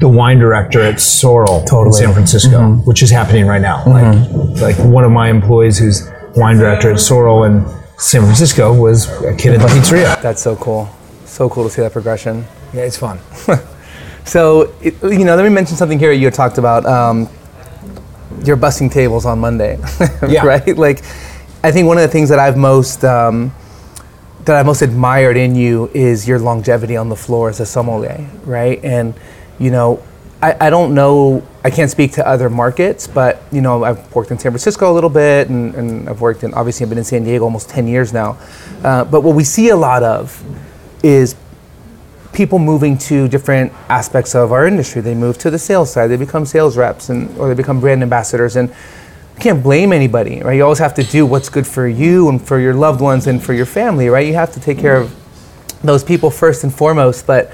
the 0.00 0.08
wine 0.08 0.38
director 0.38 0.80
at 0.80 1.00
Sorrel 1.00 1.60
in 1.60 1.66
Totally. 1.66 1.96
San 1.96 2.12
Francisco, 2.12 2.58
mm-hmm. 2.58 2.88
which 2.88 3.02
is 3.02 3.10
happening 3.10 3.46
right 3.46 3.62
now. 3.62 3.84
Like, 3.86 4.04
mm-hmm. 4.04 4.60
like 4.60 4.76
one 4.78 5.04
of 5.04 5.12
my 5.12 5.28
employees 5.30 5.78
who's 5.78 6.10
wine 6.34 6.56
director 6.56 6.90
at 6.90 6.98
Sorrel 6.98 7.44
in 7.44 7.64
San 7.98 8.22
Francisco 8.22 8.74
was 8.74 9.06
a 9.22 9.36
kid 9.36 9.54
at 9.54 9.60
the 9.60 9.68
pizzeria. 9.68 10.20
That's 10.20 10.42
so 10.42 10.56
cool. 10.56 10.90
So 11.24 11.48
cool 11.48 11.64
to 11.64 11.70
see 11.70 11.82
that 11.82 11.92
progression. 11.92 12.44
Yeah, 12.72 12.82
it's 12.82 12.96
fun. 12.96 13.18
So, 14.24 14.72
it, 14.80 14.94
you 15.02 15.24
know, 15.24 15.34
let 15.34 15.42
me 15.42 15.48
mention 15.48 15.76
something 15.76 15.98
here. 15.98 16.12
You 16.12 16.30
talked 16.30 16.56
about 16.56 16.86
um, 16.86 17.28
you're 18.44 18.54
busting 18.54 18.88
tables 18.88 19.26
on 19.26 19.40
Monday, 19.40 19.80
Yeah. 20.28 20.46
right? 20.46 20.78
Like, 20.78 20.98
I 21.64 21.72
think 21.72 21.88
one 21.88 21.96
of 21.96 22.02
the 22.02 22.08
things 22.08 22.28
that 22.28 22.38
I've 22.38 22.56
most 22.56 23.04
um, 23.04 23.52
that 24.44 24.54
I've 24.54 24.64
most 24.66 24.80
admired 24.80 25.36
in 25.36 25.56
you 25.56 25.90
is 25.92 26.26
your 26.28 26.38
longevity 26.38 26.96
on 26.96 27.08
the 27.08 27.16
floor 27.16 27.48
as 27.48 27.58
a 27.58 27.66
sommelier, 27.66 28.24
right? 28.44 28.82
And 28.84 29.14
you 29.58 29.72
know, 29.72 30.00
I, 30.40 30.68
I 30.68 30.70
don't 30.70 30.94
know, 30.94 31.44
I 31.64 31.70
can't 31.70 31.90
speak 31.90 32.12
to 32.12 32.24
other 32.26 32.48
markets, 32.48 33.08
but 33.08 33.42
you 33.50 33.60
know, 33.60 33.82
I've 33.82 34.14
worked 34.14 34.30
in 34.30 34.38
San 34.38 34.52
Francisco 34.52 34.90
a 34.90 34.94
little 34.94 35.10
bit, 35.10 35.48
and, 35.48 35.74
and 35.74 36.08
I've 36.08 36.20
worked 36.20 36.44
in 36.44 36.54
obviously 36.54 36.84
I've 36.84 36.90
been 36.90 36.98
in 36.98 37.04
San 37.04 37.24
Diego 37.24 37.42
almost 37.44 37.68
ten 37.68 37.88
years 37.88 38.12
now. 38.12 38.38
Uh, 38.84 39.04
but 39.04 39.22
what 39.22 39.34
we 39.34 39.42
see 39.42 39.70
a 39.70 39.76
lot 39.76 40.04
of 40.04 40.40
is 41.02 41.34
people 42.32 42.58
moving 42.58 42.96
to 42.96 43.28
different 43.28 43.72
aspects 43.88 44.34
of 44.34 44.52
our 44.52 44.66
industry. 44.66 45.02
They 45.02 45.14
move 45.14 45.38
to 45.38 45.50
the 45.50 45.58
sales 45.58 45.92
side. 45.92 46.08
They 46.08 46.16
become 46.16 46.46
sales 46.46 46.76
reps, 46.76 47.08
and 47.08 47.36
or 47.38 47.48
they 47.48 47.54
become 47.54 47.80
brand 47.80 48.02
ambassadors. 48.02 48.56
And 48.56 48.68
you 48.68 49.40
can't 49.40 49.62
blame 49.62 49.92
anybody, 49.92 50.40
right? 50.40 50.54
You 50.54 50.64
always 50.64 50.78
have 50.78 50.94
to 50.94 51.04
do 51.04 51.26
what's 51.26 51.48
good 51.48 51.66
for 51.66 51.86
you 51.86 52.28
and 52.28 52.40
for 52.40 52.58
your 52.58 52.74
loved 52.74 53.00
ones 53.00 53.26
and 53.26 53.42
for 53.42 53.52
your 53.52 53.66
family, 53.66 54.08
right? 54.08 54.26
You 54.26 54.34
have 54.34 54.52
to 54.54 54.60
take 54.60 54.78
care 54.78 54.96
of 54.96 55.14
those 55.82 56.02
people 56.04 56.30
first 56.30 56.64
and 56.64 56.74
foremost. 56.74 57.26
But 57.26 57.52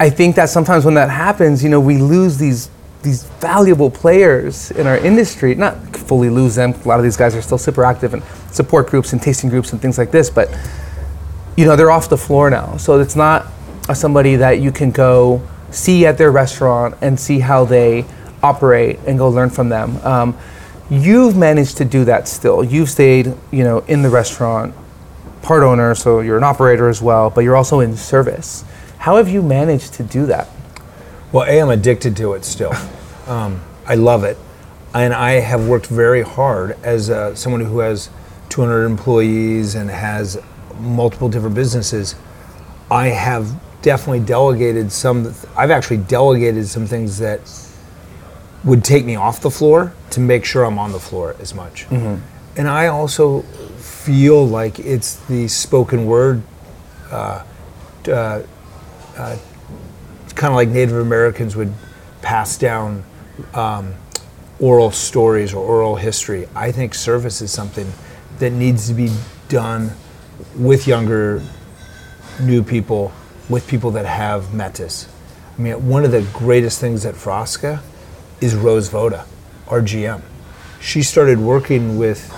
I 0.00 0.10
think 0.10 0.36
that 0.36 0.48
sometimes 0.48 0.84
when 0.84 0.94
that 0.94 1.10
happens, 1.10 1.62
you 1.62 1.70
know, 1.70 1.80
we 1.80 1.98
lose 1.98 2.38
these 2.38 2.70
these 3.02 3.22
valuable 3.40 3.90
players 3.90 4.72
in 4.72 4.86
our 4.86 4.98
industry. 4.98 5.54
Not 5.54 5.76
fully 5.96 6.28
lose 6.28 6.56
them. 6.56 6.72
A 6.72 6.88
lot 6.88 6.98
of 6.98 7.04
these 7.04 7.16
guys 7.16 7.36
are 7.36 7.42
still 7.42 7.58
super 7.58 7.84
active 7.84 8.14
in 8.14 8.22
support 8.50 8.88
groups 8.88 9.12
and 9.12 9.22
tasting 9.22 9.48
groups 9.48 9.72
and 9.72 9.80
things 9.80 9.96
like 9.96 10.10
this, 10.10 10.28
but 10.28 10.50
you 11.56 11.64
know 11.64 11.74
they're 11.74 11.90
off 11.90 12.08
the 12.08 12.16
floor 12.16 12.50
now 12.50 12.76
so 12.76 13.00
it's 13.00 13.16
not 13.16 13.46
somebody 13.94 14.36
that 14.36 14.60
you 14.60 14.72
can 14.72 14.90
go 14.90 15.40
see 15.70 16.06
at 16.06 16.18
their 16.18 16.30
restaurant 16.30 16.94
and 17.00 17.18
see 17.18 17.38
how 17.40 17.64
they 17.64 18.04
operate 18.42 18.98
and 19.06 19.18
go 19.18 19.28
learn 19.28 19.50
from 19.50 19.68
them 19.68 19.96
um, 20.04 20.36
you've 20.90 21.36
managed 21.36 21.76
to 21.76 21.84
do 21.84 22.04
that 22.04 22.28
still 22.28 22.62
you've 22.64 22.90
stayed 22.90 23.34
you 23.50 23.64
know 23.64 23.78
in 23.88 24.02
the 24.02 24.08
restaurant 24.10 24.74
part 25.42 25.62
owner 25.62 25.94
so 25.94 26.20
you're 26.20 26.38
an 26.38 26.44
operator 26.44 26.88
as 26.88 27.00
well 27.02 27.30
but 27.30 27.42
you're 27.42 27.56
also 27.56 27.80
in 27.80 27.96
service 27.96 28.64
how 28.98 29.16
have 29.16 29.28
you 29.28 29.42
managed 29.42 29.94
to 29.94 30.02
do 30.02 30.26
that 30.26 30.48
Well, 31.32 31.44
A, 31.48 31.60
I'm 31.60 31.70
addicted 31.70 32.16
to 32.18 32.34
it 32.34 32.44
still. 32.44 32.72
Um, 33.26 33.60
I 33.84 33.96
love 33.96 34.22
it. 34.22 34.38
And 34.94 35.12
I 35.12 35.40
have 35.40 35.66
worked 35.66 35.86
very 35.86 36.22
hard 36.22 36.76
as 36.84 37.10
uh, 37.10 37.34
someone 37.34 37.60
who 37.60 37.80
has 37.80 38.08
200 38.50 38.84
employees 38.84 39.74
and 39.74 39.90
has 39.90 40.40
multiple 40.78 41.28
different 41.28 41.56
businesses. 41.56 42.14
I 42.88 43.08
have 43.08 43.52
definitely 43.86 44.18
delegated 44.18 44.90
some, 44.90 45.32
I've 45.56 45.70
actually 45.70 45.98
delegated 45.98 46.66
some 46.66 46.88
things 46.88 47.18
that 47.18 47.40
would 48.64 48.82
take 48.82 49.04
me 49.04 49.14
off 49.14 49.40
the 49.40 49.50
floor 49.50 49.92
to 50.10 50.18
make 50.18 50.44
sure 50.44 50.64
I'm 50.64 50.76
on 50.76 50.90
the 50.90 50.98
floor 50.98 51.36
as 51.38 51.54
much. 51.54 51.86
And 52.56 52.66
I 52.66 52.88
also 52.88 53.42
feel 53.78 54.44
like 54.44 54.80
it's 54.80 55.14
the 55.26 55.46
spoken 55.46 56.04
word 56.04 56.42
uh, 57.12 57.44
uh, 58.12 58.42
kind 59.14 60.50
of 60.50 60.56
like 60.56 60.68
Native 60.68 60.96
Americans 60.96 61.54
would 61.54 61.72
pass 62.22 62.58
down 62.58 63.04
um, 63.54 63.94
oral 64.58 64.90
stories 64.90 65.54
or 65.54 65.64
oral 65.64 65.94
history. 65.94 66.48
I 66.56 66.72
think 66.72 66.92
service 66.92 67.40
is 67.40 67.52
something 67.52 67.86
that 68.40 68.50
needs 68.50 68.88
to 68.88 68.94
be 68.94 69.12
done 69.48 69.92
with 70.56 70.88
younger, 70.88 71.40
new 72.40 72.64
people, 72.64 73.12
with 73.48 73.66
people 73.68 73.90
that 73.92 74.06
have 74.06 74.52
metis. 74.52 75.08
I 75.56 75.62
mean, 75.62 75.88
one 75.88 76.04
of 76.04 76.10
the 76.10 76.22
greatest 76.32 76.80
things 76.80 77.06
at 77.06 77.14
Frasca 77.14 77.80
is 78.40 78.54
Rose 78.54 78.88
Voda, 78.88 79.26
our 79.68 79.80
GM. 79.80 80.22
She 80.80 81.02
started 81.02 81.38
working 81.38 81.98
with, 81.98 82.32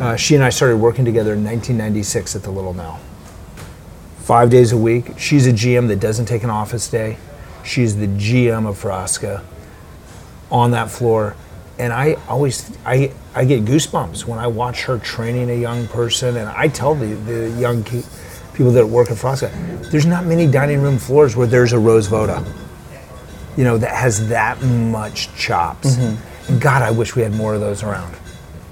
uh, 0.00 0.16
she 0.16 0.34
and 0.34 0.44
I 0.44 0.50
started 0.50 0.76
working 0.76 1.04
together 1.04 1.32
in 1.32 1.44
1996 1.44 2.36
at 2.36 2.42
the 2.42 2.50
Little 2.50 2.74
Nell 2.74 3.00
five 4.22 4.50
days 4.50 4.72
a 4.72 4.76
week. 4.76 5.18
She's 5.18 5.46
a 5.46 5.52
GM 5.52 5.88
that 5.88 5.98
doesn't 5.98 6.26
take 6.26 6.44
an 6.44 6.50
office 6.50 6.88
day. 6.88 7.18
She's 7.64 7.96
the 7.96 8.06
GM 8.06 8.68
of 8.68 8.80
Frasca 8.80 9.42
on 10.50 10.70
that 10.70 10.90
floor. 10.90 11.34
And 11.78 11.92
I 11.92 12.14
always, 12.28 12.70
I, 12.86 13.12
I 13.34 13.44
get 13.44 13.64
goosebumps 13.64 14.24
when 14.24 14.38
I 14.38 14.46
watch 14.46 14.84
her 14.84 14.98
training 14.98 15.50
a 15.50 15.60
young 15.60 15.88
person. 15.88 16.36
And 16.36 16.48
I 16.48 16.68
tell 16.68 16.94
the, 16.94 17.14
the 17.14 17.50
young 17.58 17.82
people 18.54 18.72
that 18.72 18.86
work 18.86 19.10
at 19.10 19.16
Frasca, 19.16 19.50
there's 19.90 20.06
not 20.06 20.24
many 20.26 20.46
dining 20.46 20.80
room 20.80 20.98
floors 20.98 21.36
where 21.36 21.46
there's 21.46 21.72
a 21.72 21.78
Rose 21.78 22.06
Voda, 22.06 22.44
you 23.56 23.64
know, 23.64 23.78
that 23.78 23.94
has 23.94 24.28
that 24.28 24.62
much 24.62 25.34
chops. 25.34 25.96
And 25.96 26.60
God, 26.60 26.82
I 26.82 26.90
wish 26.90 27.14
we 27.16 27.22
had 27.22 27.32
more 27.32 27.54
of 27.54 27.60
those 27.60 27.82
around, 27.82 28.14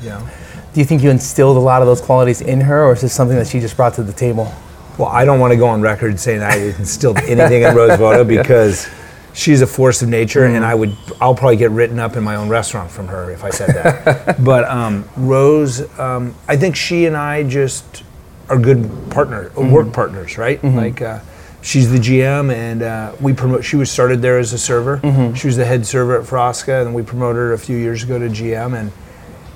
you 0.03 0.11
know? 0.11 0.29
do 0.73 0.79
you 0.79 0.87
think 0.87 1.03
you 1.03 1.11
instilled 1.11 1.57
a 1.57 1.61
lot 1.61 1.83
of 1.83 1.89
those 1.89 2.01
qualities 2.01 2.41
in 2.43 2.61
her 2.61 2.85
or 2.85 2.93
is 2.93 3.01
this 3.01 3.13
something 3.13 3.37
that 3.37 3.49
she 3.49 3.59
just 3.59 3.77
brought 3.77 3.95
to 3.95 4.05
the 4.05 4.13
table 4.13 4.53
Well, 4.99 5.09
I 5.09 5.25
don't 5.25 5.41
want 5.41 5.53
to 5.53 5.57
go 5.57 5.67
on 5.67 5.81
record 5.81 6.21
saying 6.21 6.43
I 6.43 6.57
instilled 6.79 7.19
anything 7.19 7.63
in 7.63 7.75
Rose 7.75 7.99
Voda 7.99 8.25
because 8.37 8.89
she's 9.33 9.63
a 9.63 9.67
force 9.67 10.03
of 10.03 10.09
nature, 10.09 10.45
and 10.45 10.65
I 10.65 10.75
would 10.75 10.97
I'll 11.21 11.35
probably 11.35 11.57
get 11.57 11.71
written 11.71 11.99
up 11.99 12.17
in 12.17 12.23
my 12.23 12.37
own 12.37 12.49
restaurant 12.49 12.91
from 12.91 13.09
her 13.09 13.31
if 13.31 13.43
I 13.43 13.51
said 13.51 13.71
that. 13.71 14.45
but 14.45 14.65
um, 14.69 15.09
Rose, 15.17 15.99
um, 15.99 16.35
I 16.49 16.57
think 16.57 16.77
she 16.77 17.07
and 17.07 17.17
I 17.17 17.45
just 17.45 18.03
are 18.51 18.59
good 18.59 18.91
partner 19.11 19.51
work 19.57 19.93
partners, 19.93 20.37
right? 20.37 20.63
Like. 20.63 21.01
Uh, 21.03 21.21
She's 21.63 21.91
the 21.93 21.99
GM, 21.99 22.51
and 22.51 22.83
uh, 22.83 23.13
we 23.21 23.35
promote. 23.35 23.67
She 23.67 23.77
was 23.77 23.91
started 23.91 24.23
there 24.23 24.39
as 24.39 24.55
a 24.55 24.59
server. 24.59 24.99
She 25.37 25.47
was 25.47 25.59
the 25.59 25.67
head 25.67 25.85
server 25.85 26.19
at 26.19 26.25
Frasca, 26.27 26.87
and 26.87 26.95
we 26.95 27.03
promoted 27.03 27.37
her 27.37 27.53
a 27.53 27.59
few 27.59 27.77
years 27.77 28.03
ago 28.03 28.19
to 28.19 28.31
GM. 28.31 28.75
And 28.75 28.91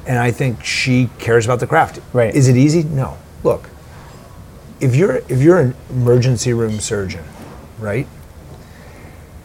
and 0.07 0.19
I 0.19 0.31
think 0.31 0.63
she 0.63 1.09
cares 1.19 1.47
about 1.47 1.61
the 1.61 1.67
craft. 1.67 2.01
Right. 2.13 2.35
Is 2.35 2.47
it 2.49 2.59
easy? 2.59 2.83
No. 2.83 3.17
Look, 3.43 3.71
if 4.81 4.95
you're 4.95 5.23
if 5.31 5.41
you're 5.41 5.59
an 5.59 5.75
emergency 5.89 6.53
room 6.53 6.79
surgeon, 6.79 7.25
right, 7.79 8.07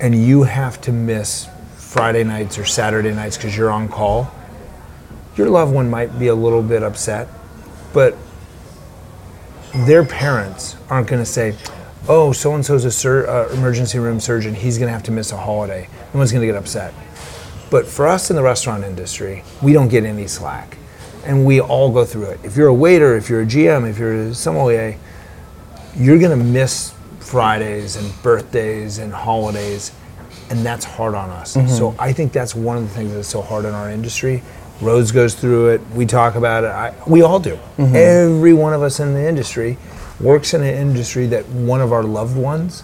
and 0.01 0.13
you 0.13 0.43
have 0.43 0.81
to 0.81 0.91
miss 0.91 1.47
Friday 1.77 2.25
nights 2.25 2.57
or 2.59 2.65
Saturday 2.65 3.13
nights 3.13 3.37
because 3.37 3.55
you're 3.55 3.71
on 3.71 3.87
call, 3.87 4.31
your 5.37 5.47
loved 5.49 5.73
one 5.73 5.89
might 5.89 6.19
be 6.19 6.27
a 6.27 6.35
little 6.35 6.61
bit 6.61 6.83
upset, 6.83 7.29
but 7.93 8.17
their 9.73 10.03
parents 10.05 10.75
aren't 10.89 11.07
going 11.07 11.21
to 11.21 11.25
say, 11.25 11.55
"Oh, 12.07 12.31
so 12.31 12.53
and 12.55 12.65
so's 12.65 12.85
a 12.85 12.91
sur- 12.91 13.27
uh, 13.27 13.49
emergency 13.53 13.99
room 13.99 14.19
surgeon. 14.19 14.55
He's 14.55 14.77
going 14.77 14.87
to 14.87 14.93
have 14.93 15.03
to 15.03 15.11
miss 15.11 15.31
a 15.31 15.37
holiday." 15.37 15.87
No 16.13 16.17
one's 16.19 16.31
going 16.31 16.41
to 16.41 16.47
get 16.47 16.55
upset. 16.55 16.93
But 17.69 17.85
for 17.85 18.07
us 18.07 18.29
in 18.29 18.35
the 18.35 18.41
restaurant 18.41 18.83
industry, 18.83 19.43
we 19.61 19.73
don't 19.73 19.89
get 19.89 20.03
any 20.03 20.27
slack. 20.27 20.77
And 21.25 21.45
we 21.45 21.59
all 21.61 21.91
go 21.91 22.05
through 22.05 22.25
it. 22.25 22.39
If 22.43 22.57
you're 22.57 22.67
a 22.69 22.73
waiter, 22.73 23.15
if 23.15 23.29
you're 23.29 23.41
a 23.41 23.45
GM, 23.45 23.87
if 23.87 23.99
you're 23.99 24.29
a 24.29 24.33
sommelier, 24.33 24.97
you're 25.95 26.17
going 26.17 26.37
to 26.37 26.43
miss 26.43 26.93
Fridays 27.19 27.95
and 27.95 28.11
birthdays 28.23 28.97
and 28.97 29.13
holidays, 29.13 29.91
and 30.49 30.65
that's 30.65 30.85
hard 30.85 31.13
on 31.13 31.29
us. 31.29 31.55
So 31.77 31.93
I 31.99 32.11
think 32.13 32.31
that's 32.31 32.55
one 32.55 32.77
of 32.77 32.83
the 32.83 32.89
things 32.89 33.13
that's 33.13 33.27
so 33.27 33.41
hard 33.43 33.65
in 33.65 33.73
our 33.75 33.91
industry. 33.91 34.41
Rose 34.81 35.11
goes 35.11 35.35
through 35.35 35.69
it. 35.69 35.81
We 35.93 36.05
talk 36.05 36.35
about 36.35 36.63
it. 36.63 36.67
I, 36.67 36.93
we 37.05 37.21
all 37.21 37.39
do. 37.39 37.59
Every 37.77 38.53
one 38.53 38.73
of 38.73 38.81
us 38.81 38.99
in 38.99 39.13
the 39.13 39.27
industry 39.27 39.77
works 40.19 40.53
in 40.53 40.61
an 40.61 40.73
industry 40.73 41.25
that 41.27 41.47
one 41.49 41.81
of 41.81 41.91
our 41.91 42.03
loved 42.03 42.37
ones 42.37 42.83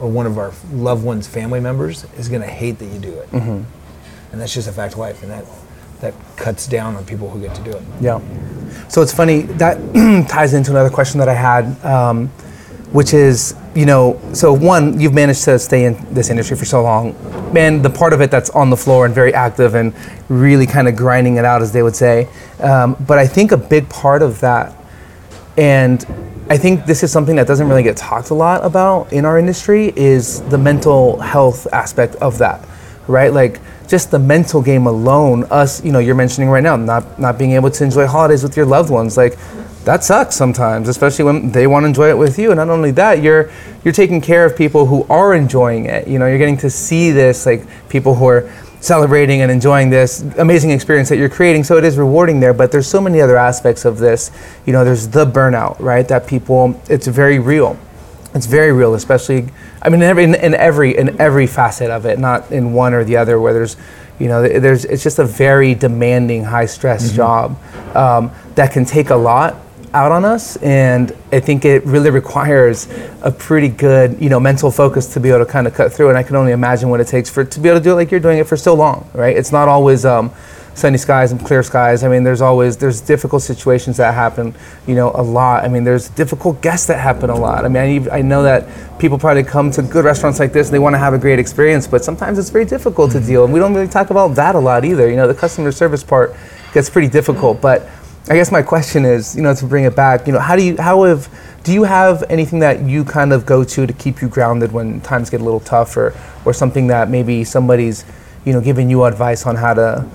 or 0.00 0.08
one 0.10 0.26
of 0.26 0.38
our 0.38 0.52
loved 0.72 1.04
ones' 1.04 1.26
family 1.26 1.60
members 1.60 2.04
is 2.16 2.28
going 2.28 2.42
to 2.42 2.48
hate 2.48 2.78
that 2.78 2.86
you 2.86 2.98
do 2.98 3.12
it. 3.12 3.32
And 3.32 4.40
that's 4.40 4.54
just 4.54 4.68
a 4.68 4.72
fact 4.72 4.94
of 4.94 5.00
life, 5.00 5.22
and 5.22 5.30
that 5.30 5.44
that 6.00 6.14
cuts 6.36 6.66
down 6.68 6.94
on 6.94 7.04
people 7.04 7.28
who 7.28 7.40
get 7.40 7.54
to 7.56 7.62
do 7.62 7.72
it. 7.72 7.82
Yeah. 8.00 8.20
So 8.88 9.02
it's 9.02 9.12
funny 9.12 9.42
that 9.58 9.78
ties 10.28 10.54
into 10.54 10.70
another 10.70 10.90
question 10.90 11.18
that 11.18 11.28
I 11.28 11.34
had, 11.34 11.84
um, 11.84 12.30
which 12.92 13.12
is, 13.12 13.54
you 13.74 13.84
know, 13.84 14.18
so 14.32 14.52
one, 14.52 14.98
you've 14.98 15.12
managed 15.12 15.44
to 15.44 15.58
stay 15.58 15.84
in 15.84 15.96
this 16.12 16.30
industry 16.30 16.56
for 16.56 16.64
so 16.64 16.82
long, 16.82 17.14
man. 17.52 17.82
The 17.82 17.90
part 17.90 18.12
of 18.12 18.20
it 18.20 18.30
that's 18.30 18.50
on 18.50 18.70
the 18.70 18.76
floor 18.76 19.04
and 19.04 19.14
very 19.14 19.34
active 19.34 19.74
and 19.74 19.94
really 20.28 20.66
kind 20.66 20.88
of 20.88 20.96
grinding 20.96 21.36
it 21.36 21.44
out, 21.44 21.60
as 21.60 21.72
they 21.72 21.82
would 21.82 21.96
say. 21.96 22.28
Um, 22.60 22.96
but 23.06 23.18
I 23.18 23.26
think 23.26 23.52
a 23.52 23.56
big 23.56 23.88
part 23.90 24.22
of 24.22 24.40
that, 24.40 24.74
and 25.56 26.04
I 26.48 26.56
think 26.56 26.86
this 26.86 27.02
is 27.02 27.12
something 27.12 27.36
that 27.36 27.46
doesn't 27.46 27.68
really 27.68 27.82
get 27.82 27.96
talked 27.96 28.30
a 28.30 28.34
lot 28.34 28.64
about 28.64 29.12
in 29.12 29.26
our 29.26 29.38
industry, 29.38 29.92
is 29.94 30.40
the 30.48 30.56
mental 30.56 31.20
health 31.20 31.66
aspect 31.72 32.14
of 32.16 32.38
that, 32.38 32.66
right? 33.06 33.32
Like 33.32 33.60
just 33.86 34.10
the 34.10 34.18
mental 34.18 34.62
game 34.62 34.86
alone. 34.86 35.44
Us, 35.44 35.84
you 35.84 35.92
know, 35.92 35.98
you're 35.98 36.14
mentioning 36.14 36.48
right 36.48 36.62
now, 36.62 36.76
not 36.76 37.18
not 37.18 37.38
being 37.38 37.52
able 37.52 37.70
to 37.70 37.84
enjoy 37.84 38.06
holidays 38.06 38.42
with 38.42 38.56
your 38.56 38.66
loved 38.66 38.90
ones, 38.90 39.16
like 39.16 39.38
that 39.88 40.04
sucks 40.04 40.36
sometimes, 40.36 40.86
especially 40.86 41.24
when 41.24 41.50
they 41.50 41.66
want 41.66 41.84
to 41.84 41.86
enjoy 41.86 42.10
it 42.10 42.18
with 42.18 42.38
you. 42.38 42.50
And 42.50 42.58
not 42.58 42.68
only 42.68 42.90
that, 42.90 43.22
you're 43.22 43.50
you're 43.84 43.94
taking 43.94 44.20
care 44.20 44.44
of 44.44 44.54
people 44.54 44.84
who 44.84 45.06
are 45.08 45.32
enjoying 45.32 45.86
it. 45.86 46.06
You 46.06 46.18
know, 46.18 46.26
you're 46.26 46.36
getting 46.36 46.58
to 46.58 46.68
see 46.68 47.10
this, 47.10 47.46
like 47.46 47.66
people 47.88 48.14
who 48.14 48.26
are 48.26 48.52
celebrating 48.80 49.40
and 49.40 49.50
enjoying 49.50 49.88
this 49.88 50.20
amazing 50.36 50.72
experience 50.72 51.08
that 51.08 51.16
you're 51.16 51.30
creating. 51.30 51.64
So 51.64 51.78
it 51.78 51.84
is 51.84 51.96
rewarding 51.96 52.38
there, 52.38 52.52
but 52.52 52.70
there's 52.70 52.86
so 52.86 53.00
many 53.00 53.22
other 53.22 53.38
aspects 53.38 53.86
of 53.86 53.96
this. 53.96 54.30
You 54.66 54.74
know, 54.74 54.84
there's 54.84 55.08
the 55.08 55.24
burnout, 55.24 55.80
right? 55.80 56.06
That 56.06 56.26
people, 56.26 56.78
it's 56.90 57.06
very 57.06 57.38
real. 57.38 57.78
It's 58.34 58.44
very 58.44 58.72
real, 58.72 58.92
especially. 58.92 59.48
I 59.80 59.88
mean, 59.88 60.02
in 60.02 60.08
every 60.10 60.24
in, 60.24 60.34
in 60.34 60.54
every 60.54 60.98
in 60.98 61.18
every 61.18 61.46
facet 61.46 61.88
of 61.88 62.04
it, 62.04 62.18
not 62.18 62.52
in 62.52 62.74
one 62.74 62.92
or 62.92 63.04
the 63.04 63.16
other. 63.16 63.40
Where 63.40 63.54
there's, 63.54 63.78
you 64.18 64.28
know, 64.28 64.46
there's 64.46 64.84
it's 64.84 65.02
just 65.02 65.18
a 65.18 65.24
very 65.24 65.74
demanding, 65.74 66.44
high 66.44 66.66
stress 66.66 67.10
job 67.10 67.58
um, 67.96 68.30
that 68.54 68.74
can 68.74 68.84
take 68.84 69.08
a 69.08 69.16
lot 69.16 69.56
out 69.94 70.12
on 70.12 70.24
us, 70.24 70.56
and 70.56 71.14
I 71.32 71.40
think 71.40 71.64
it 71.64 71.84
really 71.84 72.10
requires 72.10 72.88
a 73.22 73.30
pretty 73.30 73.68
good, 73.68 74.20
you 74.20 74.28
know, 74.28 74.40
mental 74.40 74.70
focus 74.70 75.12
to 75.14 75.20
be 75.20 75.28
able 75.30 75.44
to 75.44 75.50
kind 75.50 75.66
of 75.66 75.74
cut 75.74 75.92
through. 75.92 76.08
And 76.08 76.18
I 76.18 76.22
can 76.22 76.36
only 76.36 76.52
imagine 76.52 76.88
what 76.88 77.00
it 77.00 77.08
takes 77.08 77.30
for 77.30 77.44
to 77.44 77.60
be 77.60 77.68
able 77.68 77.80
to 77.80 77.84
do 77.84 77.92
it 77.92 77.94
like 77.94 78.10
you're 78.10 78.20
doing 78.20 78.38
it 78.38 78.46
for 78.46 78.56
so 78.56 78.74
long, 78.74 79.08
right? 79.14 79.36
It's 79.36 79.52
not 79.52 79.68
always. 79.68 80.04
Um, 80.04 80.32
sunny 80.78 80.96
skies 80.96 81.32
and 81.32 81.44
clear 81.44 81.62
skies. 81.62 82.04
I 82.04 82.08
mean, 82.08 82.22
there's 82.22 82.40
always 82.40 82.76
there's 82.76 83.00
difficult 83.00 83.42
situations 83.42 83.96
that 83.96 84.14
happen, 84.14 84.54
you 84.86 84.94
know, 84.94 85.10
a 85.14 85.22
lot. 85.22 85.64
I 85.64 85.68
mean, 85.68 85.84
there's 85.84 86.08
difficult 86.10 86.62
guests 86.62 86.86
that 86.86 87.00
happen 87.00 87.30
a 87.30 87.34
lot. 87.34 87.64
I 87.64 87.68
mean, 87.68 88.08
I, 88.08 88.18
I 88.18 88.22
know 88.22 88.42
that 88.44 88.66
people 88.98 89.18
probably 89.18 89.42
come 89.42 89.70
to 89.72 89.82
good 89.82 90.04
restaurants 90.04 90.38
like 90.38 90.52
this 90.52 90.68
and 90.68 90.74
they 90.74 90.78
want 90.78 90.94
to 90.94 90.98
have 90.98 91.14
a 91.14 91.18
great 91.18 91.38
experience, 91.38 91.86
but 91.86 92.04
sometimes 92.04 92.38
it's 92.38 92.50
very 92.50 92.64
difficult 92.64 93.10
to 93.12 93.20
deal. 93.20 93.44
And 93.44 93.52
we 93.52 93.58
don't 93.58 93.74
really 93.74 93.88
talk 93.88 94.10
about 94.10 94.34
that 94.36 94.54
a 94.54 94.58
lot 94.58 94.84
either. 94.84 95.10
You 95.10 95.16
know, 95.16 95.26
the 95.26 95.34
customer 95.34 95.72
service 95.72 96.04
part 96.04 96.34
gets 96.72 96.88
pretty 96.88 97.08
difficult. 97.08 97.60
But 97.60 97.88
I 98.30 98.34
guess 98.34 98.52
my 98.52 98.62
question 98.62 99.06
is, 99.06 99.34
you 99.34 99.42
know, 99.42 99.54
to 99.54 99.64
bring 99.64 99.84
it 99.84 99.96
back, 99.96 100.26
you 100.26 100.34
know, 100.34 100.38
how 100.38 100.54
do 100.54 100.62
you 100.62 100.76
how 100.76 101.04
have 101.04 101.28
do 101.64 101.72
you 101.72 101.84
have 101.84 102.24
anything 102.28 102.58
that 102.58 102.82
you 102.82 103.04
kind 103.04 103.32
of 103.32 103.46
go 103.46 103.64
to 103.64 103.86
to 103.86 103.92
keep 103.92 104.20
you 104.20 104.28
grounded 104.28 104.72
when 104.72 105.00
times 105.00 105.30
get 105.30 105.40
a 105.40 105.44
little 105.44 105.60
tough, 105.60 105.96
or 105.96 106.14
or 106.44 106.52
something 106.52 106.88
that 106.88 107.08
maybe 107.08 107.42
somebody's, 107.42 108.04
you 108.44 108.52
know, 108.52 108.60
giving 108.60 108.90
you 108.90 109.04
advice 109.04 109.46
on 109.46 109.56
how 109.56 109.72
to 109.72 110.06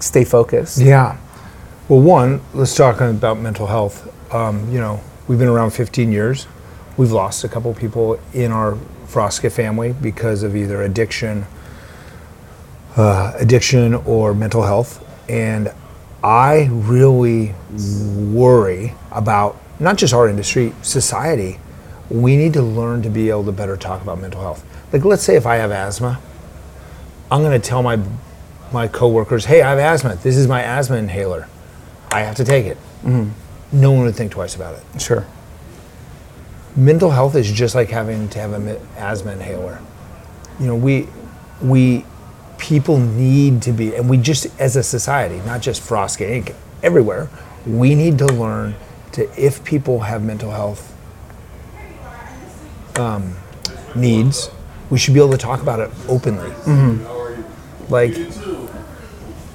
stay 0.00 0.24
focused? 0.24 0.78
Yeah. 0.78 1.16
Well, 1.88 2.00
one, 2.00 2.42
let's 2.52 2.74
talk 2.74 3.00
about 3.00 3.38
mental 3.38 3.66
health. 3.66 4.08
Um, 4.34 4.70
you 4.70 4.78
know, 4.78 5.00
we've 5.28 5.38
been 5.38 5.48
around 5.48 5.70
15 5.70 6.12
years. 6.12 6.46
We've 6.96 7.12
lost 7.12 7.42
a 7.44 7.48
couple 7.48 7.72
people 7.74 8.20
in 8.34 8.52
our 8.52 8.76
Frasca 9.06 9.50
family 9.50 9.94
because 9.94 10.42
of 10.42 10.54
either 10.54 10.82
addiction, 10.82 11.46
uh, 12.96 13.32
addiction 13.36 13.94
or 13.94 14.34
mental 14.34 14.62
health, 14.62 15.04
and 15.28 15.72
I 16.22 16.68
really 16.70 17.54
worry 17.74 18.94
about 19.10 19.60
not 19.80 19.96
just 19.96 20.14
our 20.14 20.28
industry, 20.28 20.72
society. 20.82 21.58
We 22.10 22.36
need 22.36 22.52
to 22.52 22.62
learn 22.62 23.02
to 23.02 23.10
be 23.10 23.30
able 23.30 23.44
to 23.44 23.52
better 23.52 23.76
talk 23.76 24.02
about 24.02 24.20
mental 24.20 24.40
health. 24.40 24.64
Like, 24.92 25.04
let's 25.04 25.22
say 25.22 25.36
if 25.36 25.46
I 25.46 25.56
have 25.56 25.70
asthma, 25.72 26.20
I'm 27.30 27.40
going 27.42 27.58
to 27.58 27.66
tell 27.66 27.82
my 27.82 27.98
my 28.72 28.88
coworkers, 28.88 29.46
"Hey, 29.46 29.62
I 29.62 29.70
have 29.70 29.78
asthma. 29.78 30.16
This 30.16 30.36
is 30.36 30.46
my 30.46 30.62
asthma 30.62 30.96
inhaler. 30.96 31.48
I 32.10 32.20
have 32.20 32.36
to 32.36 32.44
take 32.44 32.66
it." 32.66 32.76
Mm-hmm. 33.04 33.80
No 33.80 33.92
one 33.92 34.04
would 34.04 34.14
think 34.14 34.32
twice 34.32 34.54
about 34.54 34.76
it. 34.76 35.00
Sure. 35.00 35.26
Mental 36.76 37.10
health 37.10 37.34
is 37.34 37.50
just 37.50 37.74
like 37.74 37.88
having 37.88 38.28
to 38.28 38.38
have 38.38 38.52
an 38.52 38.78
asthma 38.96 39.32
inhaler. 39.32 39.80
You 40.60 40.66
know, 40.66 40.76
we 40.76 41.08
we 41.62 42.04
people 42.58 42.98
need 42.98 43.62
to 43.62 43.72
be, 43.72 43.94
and 43.94 44.08
we 44.08 44.16
just 44.16 44.46
as 44.60 44.76
a 44.76 44.82
society, 44.82 45.38
not 45.46 45.62
just 45.62 45.82
Frasca 45.82 46.28
Inc. 46.28 46.54
Everywhere, 46.82 47.28
we 47.66 47.94
need 47.94 48.18
to 48.18 48.26
learn 48.26 48.74
to 49.12 49.28
if 49.40 49.62
people 49.64 50.00
have 50.00 50.22
mental 50.22 50.50
health 50.50 50.88
um, 52.98 53.34
needs, 53.94 54.50
we 54.90 54.98
should 54.98 55.14
be 55.14 55.20
able 55.20 55.32
to 55.32 55.38
talk 55.38 55.60
about 55.62 55.80
it 55.80 55.90
openly. 56.08 56.50
Like 57.88 58.16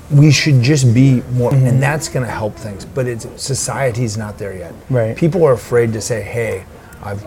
we 0.10 0.32
should 0.32 0.62
just 0.62 0.94
be 0.94 1.22
more, 1.34 1.54
and 1.54 1.82
that's 1.82 2.08
going 2.08 2.26
to 2.26 2.32
help 2.32 2.56
things. 2.56 2.86
But 2.86 3.08
it's 3.08 3.28
society's 3.42 4.18
not 4.18 4.38
there 4.38 4.56
yet. 4.56 4.74
Right. 4.90 5.18
People 5.18 5.44
are 5.46 5.54
afraid 5.54 5.94
to 5.94 6.02
say, 6.02 6.22
"Hey, 6.22 6.66
I've 7.02 7.26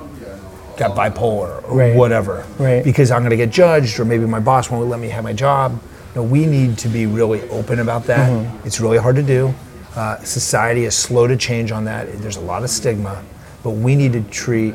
got 0.81 0.97
bipolar 0.97 1.63
or 1.69 1.77
Right. 1.79 1.95
whatever," 1.95 2.45
Right. 2.59 2.83
because 2.83 3.11
I'm 3.13 3.21
going 3.21 3.31
to 3.31 3.37
get 3.37 3.51
judged, 3.51 4.01
or 4.01 4.05
maybe 4.05 4.27
my 4.27 4.41
boss 4.41 4.71
won't 4.71 4.89
let 4.89 4.99
me 4.99 5.09
have 5.11 5.23
my 5.23 5.33
job. 5.33 5.79
No, 6.17 6.23
we 6.25 6.45
need 6.47 6.77
to 6.79 6.89
be 6.89 7.07
really 7.07 7.43
open 7.51 7.79
about 7.79 8.07
that. 8.07 8.29
Mm-hmm. 8.31 8.67
It's 8.67 8.81
really 8.81 8.99
hard 8.99 9.15
to 9.17 9.23
do. 9.23 9.55
Uh, 9.95 10.17
society 10.25 10.85
is 10.85 10.95
slow 10.97 11.27
to 11.29 11.37
change 11.37 11.71
on 11.71 11.85
that. 11.85 12.11
There's 12.21 12.37
a 12.37 12.41
lot 12.41 12.65
of 12.65 12.71
stigma, 12.71 13.23
but 13.63 13.71
we 13.73 13.95
need 13.95 14.13
to 14.15 14.23
treat 14.23 14.75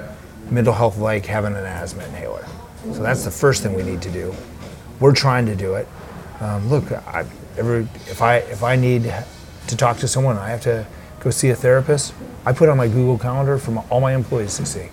mental 0.50 0.74
health 0.74 0.98
like 0.98 1.26
having 1.26 1.54
an 1.56 1.66
asthma 1.66 2.04
inhaler. 2.06 2.46
So 2.94 3.02
that's 3.02 3.24
the 3.26 3.32
first 3.32 3.64
thing 3.64 3.74
we 3.74 3.84
need 3.84 4.02
to 4.04 4.12
do. 4.12 4.34
We're 5.00 5.14
trying 5.14 5.46
to 5.48 5.56
do 5.56 5.76
it. 5.76 5.88
Um, 6.40 6.70
look, 6.70 6.92
I, 6.92 7.26
every, 7.58 7.88
if 8.08 8.22
I 8.22 8.38
if 8.38 8.62
I 8.64 8.76
need 8.76 9.12
to 9.68 9.76
talk 9.76 9.98
to 10.00 10.08
someone, 10.08 10.38
I 10.38 10.50
have 10.50 10.62
to 10.62 10.86
go 11.22 11.32
see 11.32 11.50
a 11.50 11.56
therapist. 11.56 12.14
I 12.46 12.54
put 12.54 12.70
on 12.70 12.78
my 12.78 12.88
Google 12.88 13.18
Calendar 13.18 13.58
for 13.58 13.72
my, 13.72 13.84
all 13.90 14.00
my 14.02 14.14
employees 14.14 14.56
to 14.58 14.66
see. 14.66 14.90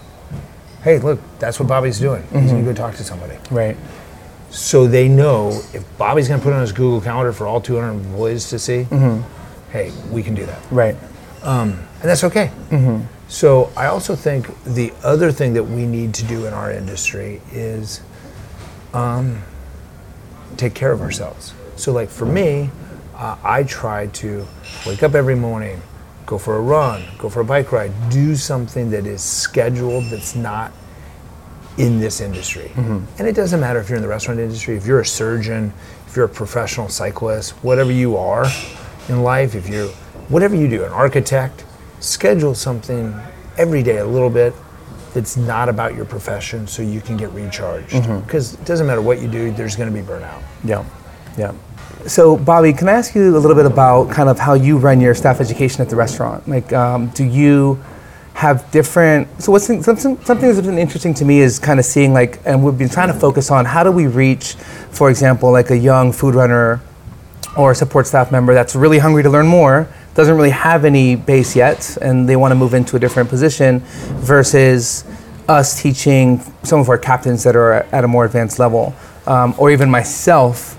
Hey, 0.83 0.99
look, 0.99 1.21
that's 1.39 1.59
what 1.61 1.69
Bobby's 1.69 1.99
doing. 2.01 2.23
He's 2.33 2.51
gonna 2.51 2.65
go 2.65 2.73
talk 2.73 2.95
to 2.97 3.05
somebody. 3.05 3.37
Right. 3.51 3.77
So 4.51 4.87
they 4.87 5.09
know 5.09 5.51
if 5.73 5.85
Bobby's 5.97 6.29
gonna 6.29 6.43
put 6.43 6.53
on 6.53 6.61
his 6.61 6.73
Google 6.73 7.01
Calendar 7.01 7.33
for 7.33 7.47
all 7.47 7.61
200 7.61 7.91
employees 7.91 8.49
to 8.51 8.59
see, 8.59 8.87
hey, 9.71 9.93
we 10.11 10.23
can 10.23 10.35
do 10.35 10.45
that 10.47 10.61
Right. 10.71 10.97
and 11.45 11.79
that's 12.03 12.25
okay. 12.25 12.51
So 13.29 13.71
I 13.77 13.87
also 13.87 14.15
think 14.15 14.49
the 14.65 14.93
other 15.03 15.33
thing 15.33 15.55
that 15.55 15.65
we 15.65 15.87
need 15.87 16.13
to 16.15 16.25
do 16.25 16.45
in 16.47 16.53
our 16.53 16.71
industry 16.71 17.41
is 17.53 18.03
um, 18.93 19.43
take 20.59 20.75
care 20.75 20.93
of 20.93 21.01
ourselves. 21.01 21.55
So, 21.77 21.93
like 21.93 22.11
for 22.11 22.27
me, 22.27 22.71
uh, 23.17 23.37
I 23.43 23.63
try 23.63 24.09
to 24.09 24.47
wake 24.87 25.03
up 25.03 25.15
every 25.15 25.35
morning, 25.35 25.81
go 26.33 26.39
for 26.39 26.57
a 26.57 26.61
run, 26.63 27.05
go 27.19 27.29
for 27.29 27.41
a 27.41 27.45
bike 27.45 27.73
ride, 27.73 27.93
do 28.09 28.35
something 28.35 28.91
that 28.91 29.07
is 29.07 29.23
scheduled 29.23 30.05
that's 30.05 30.35
not 30.35 30.73
in 31.77 32.01
this 32.01 32.23
industry. 32.23 32.71
Mm-hmm. 32.73 33.05
And 33.19 33.29
it 33.29 33.37
doesn't 33.37 33.61
matter 33.61 33.79
if 33.81 33.91
you're 33.91 33.97
in 33.97 34.03
the 34.03 34.09
restaurant 34.09 34.41
industry, 34.41 34.75
if 34.75 34.87
you're 34.87 35.01
a 35.01 35.05
surgeon, 35.05 35.75
if 36.07 36.17
you're 36.17 36.25
a 36.25 36.31
professional 36.31 36.89
cyclist, 36.89 37.51
whatever 37.63 37.93
you 37.93 38.17
are 38.17 38.47
in 39.11 39.23
life, 39.23 39.55
if 39.55 39.69
you're 39.69 39.89
whatever 40.31 40.57
you 40.57 40.69
do, 40.69 40.85
an 40.85 40.93
architect, 40.93 41.67
schedule 42.01 42.55
something 42.55 43.15
every 43.59 43.83
day 43.83 43.99
a 43.99 44.07
little 44.07 44.31
bit 44.31 44.55
that's 45.13 45.37
not 45.37 45.69
about 45.69 45.95
your 45.95 46.07
profession 46.07 46.67
so 46.67 46.81
you 46.81 47.03
can 47.03 47.19
get 47.19 47.31
recharged. 47.33 47.91
Mm-hmm. 47.91 48.21
Because 48.21 48.55
it 48.55 48.65
doesn't 48.65 48.87
matter 48.87 49.03
what 49.03 49.21
you 49.21 49.29
do, 49.29 49.53
there's 49.53 49.77
going 49.77 49.93
to 49.93 49.95
be 49.95 50.07
burnout. 50.07 50.43
Yeah, 50.65 50.83
yeah. 51.37 51.53
So, 52.07 52.37
Bobby, 52.37 52.73
can 52.73 52.89
I 52.89 52.93
ask 52.93 53.15
you 53.15 53.37
a 53.37 53.39
little 53.39 53.57
bit 53.57 53.67
about 53.67 54.11
kind 54.11 54.29
of 54.29 54.39
how 54.39 54.55
you 54.55 54.77
run 54.77 55.01
your 55.01 55.15
staff 55.15 55.41
education 55.41 55.83
at 55.83 55.89
the 55.89 55.97
restaurant? 55.97 56.49
Like, 56.49 56.73
um, 56.73 57.09
do 57.09 57.25
you 57.25 57.83
have 58.35 58.69
different. 58.71 59.29
So 59.41 59.53
what's 59.53 59.67
something 59.67 59.85
something 59.85 60.41
that's 60.41 60.61
been 60.67 60.79
interesting 60.79 61.15
to 61.15 61.25
me 61.25 61.41
is 61.41 61.59
kind 61.59 61.79
of 61.79 61.87
seeing 61.87 62.13
like, 62.13 62.41
and 62.45 62.65
we've 62.65 62.77
been 62.77 62.89
trying 62.89 63.09
to 63.09 63.15
focus 63.15 63.51
on 63.51 63.65
how 63.65 63.85
do 63.85 63.91
we 63.91 64.07
reach, 64.07 64.55
for 64.91 65.11
example, 65.11 65.53
like 65.53 65.71
a 65.71 65.77
young 65.77 66.13
food 66.13 66.35
runner 66.35 66.81
or 67.57 67.75
support 67.75 68.07
staff 68.07 68.33
member 68.33 68.55
that's 68.55 68.75
really 68.75 68.99
hungry 68.99 69.23
to 69.23 69.31
learn 69.31 69.47
more, 69.47 69.87
doesn't 70.15 70.35
really 70.35 70.51
have 70.51 70.85
any 70.85 71.15
base 71.15 71.55
yet, 71.55 71.97
and 72.01 72.29
they 72.29 72.37
want 72.37 72.51
to 72.51 72.55
move 72.55 72.75
into 72.75 72.97
a 72.97 72.99
different 72.99 73.29
position, 73.29 73.81
versus 74.21 75.05
us 75.49 75.81
teaching 75.81 76.41
some 76.63 76.81
of 76.81 76.89
our 76.89 76.97
captains 76.97 77.45
that 77.45 77.55
are 77.55 77.75
at 77.75 78.05
a 78.05 78.09
more 78.09 78.25
advanced 78.25 78.59
level, 78.59 78.95
um, 79.27 79.55
or 79.59 79.71
even 79.71 79.91
myself 79.91 80.79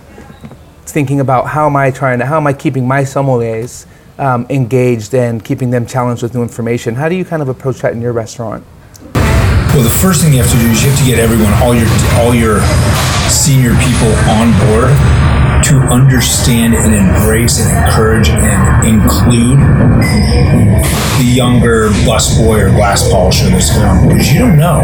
thinking 0.85 1.19
about 1.19 1.47
how 1.47 1.65
am 1.65 1.75
I 1.75 1.91
trying 1.91 2.19
to, 2.19 2.25
how 2.25 2.37
am 2.37 2.47
I 2.47 2.53
keeping 2.53 2.87
my 2.87 3.01
sommeliers 3.01 3.85
um, 4.17 4.45
engaged 4.49 5.13
and 5.13 5.43
keeping 5.43 5.71
them 5.71 5.85
challenged 5.85 6.23
with 6.23 6.33
new 6.33 6.43
information. 6.43 6.95
How 6.95 7.09
do 7.09 7.15
you 7.15 7.25
kind 7.25 7.41
of 7.41 7.49
approach 7.49 7.81
that 7.81 7.93
in 7.93 8.01
your 8.01 8.13
restaurant? 8.13 8.63
Well, 9.13 9.83
the 9.83 9.89
first 9.89 10.21
thing 10.21 10.33
you 10.33 10.41
have 10.41 10.51
to 10.51 10.57
do 10.57 10.69
is 10.69 10.83
you 10.83 10.91
have 10.91 10.99
to 10.99 11.05
get 11.05 11.17
everyone, 11.17 11.51
all 11.63 11.73
your 11.73 11.89
all 12.21 12.35
your 12.35 12.61
senior 13.27 13.73
people 13.81 14.13
on 14.29 14.53
board 14.69 14.93
to 15.65 15.79
understand 15.89 16.75
and 16.75 16.93
embrace 16.93 17.59
and 17.59 17.87
encourage 17.87 18.29
and 18.29 18.85
include 18.85 19.57
the 21.17 21.25
younger 21.25 21.89
busboy 22.05 22.67
or 22.67 22.69
glass 22.69 23.09
polisher 23.09 23.49
that's 23.49 23.75
on 23.77 24.09
because 24.09 24.31
you 24.31 24.39
don't 24.39 24.57
know. 24.57 24.81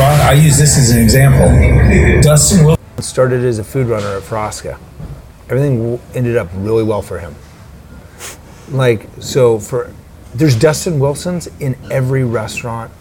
I, 0.00 0.28
I 0.30 0.32
use 0.34 0.56
this 0.58 0.78
as 0.78 0.90
an 0.90 1.02
example. 1.02 1.48
Dustin 2.22 2.64
Wilson 2.64 2.77
started 3.00 3.44
as 3.44 3.58
a 3.58 3.64
food 3.64 3.86
runner 3.86 4.16
at 4.16 4.22
Frasca. 4.22 4.78
Everything 5.48 5.78
w- 5.78 6.00
ended 6.14 6.36
up 6.36 6.48
really 6.54 6.82
well 6.82 7.02
for 7.02 7.18
him. 7.18 7.34
Like 8.70 9.08
so, 9.20 9.58
for 9.58 9.92
there's 10.34 10.56
Dustin 10.56 10.98
Wilsons 10.98 11.48
in 11.60 11.76
every 11.90 12.24
restaurant 12.24 12.92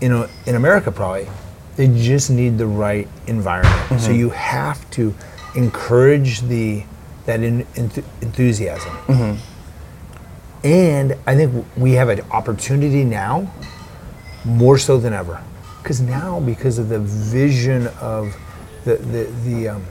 in 0.00 0.12
a, 0.12 0.28
in 0.46 0.54
America 0.54 0.90
probably. 0.90 1.28
They 1.76 1.88
just 1.88 2.30
need 2.30 2.56
the 2.56 2.66
right 2.66 3.06
environment. 3.26 4.00
So 4.00 4.08
mm-hmm. 4.08 4.14
you 4.14 4.30
have 4.30 4.90
to 4.92 5.14
encourage 5.54 6.40
the 6.42 6.84
that 7.26 7.42
in, 7.42 7.64
enth- 7.74 8.04
enthusiasm. 8.22 8.92
Mm-hmm. 9.08 10.66
And 10.66 11.16
I 11.26 11.34
think 11.34 11.66
we 11.76 11.92
have 11.92 12.08
an 12.08 12.22
opportunity 12.30 13.04
now, 13.04 13.52
more 14.44 14.78
so 14.78 14.96
than 14.98 15.12
ever, 15.12 15.42
because 15.82 16.00
now 16.00 16.40
because 16.40 16.78
of 16.78 16.88
the 16.88 16.98
vision 16.98 17.88
of 18.00 18.34
the 18.86 18.96
the 18.96 19.24
the, 19.44 19.68
um, 19.68 19.84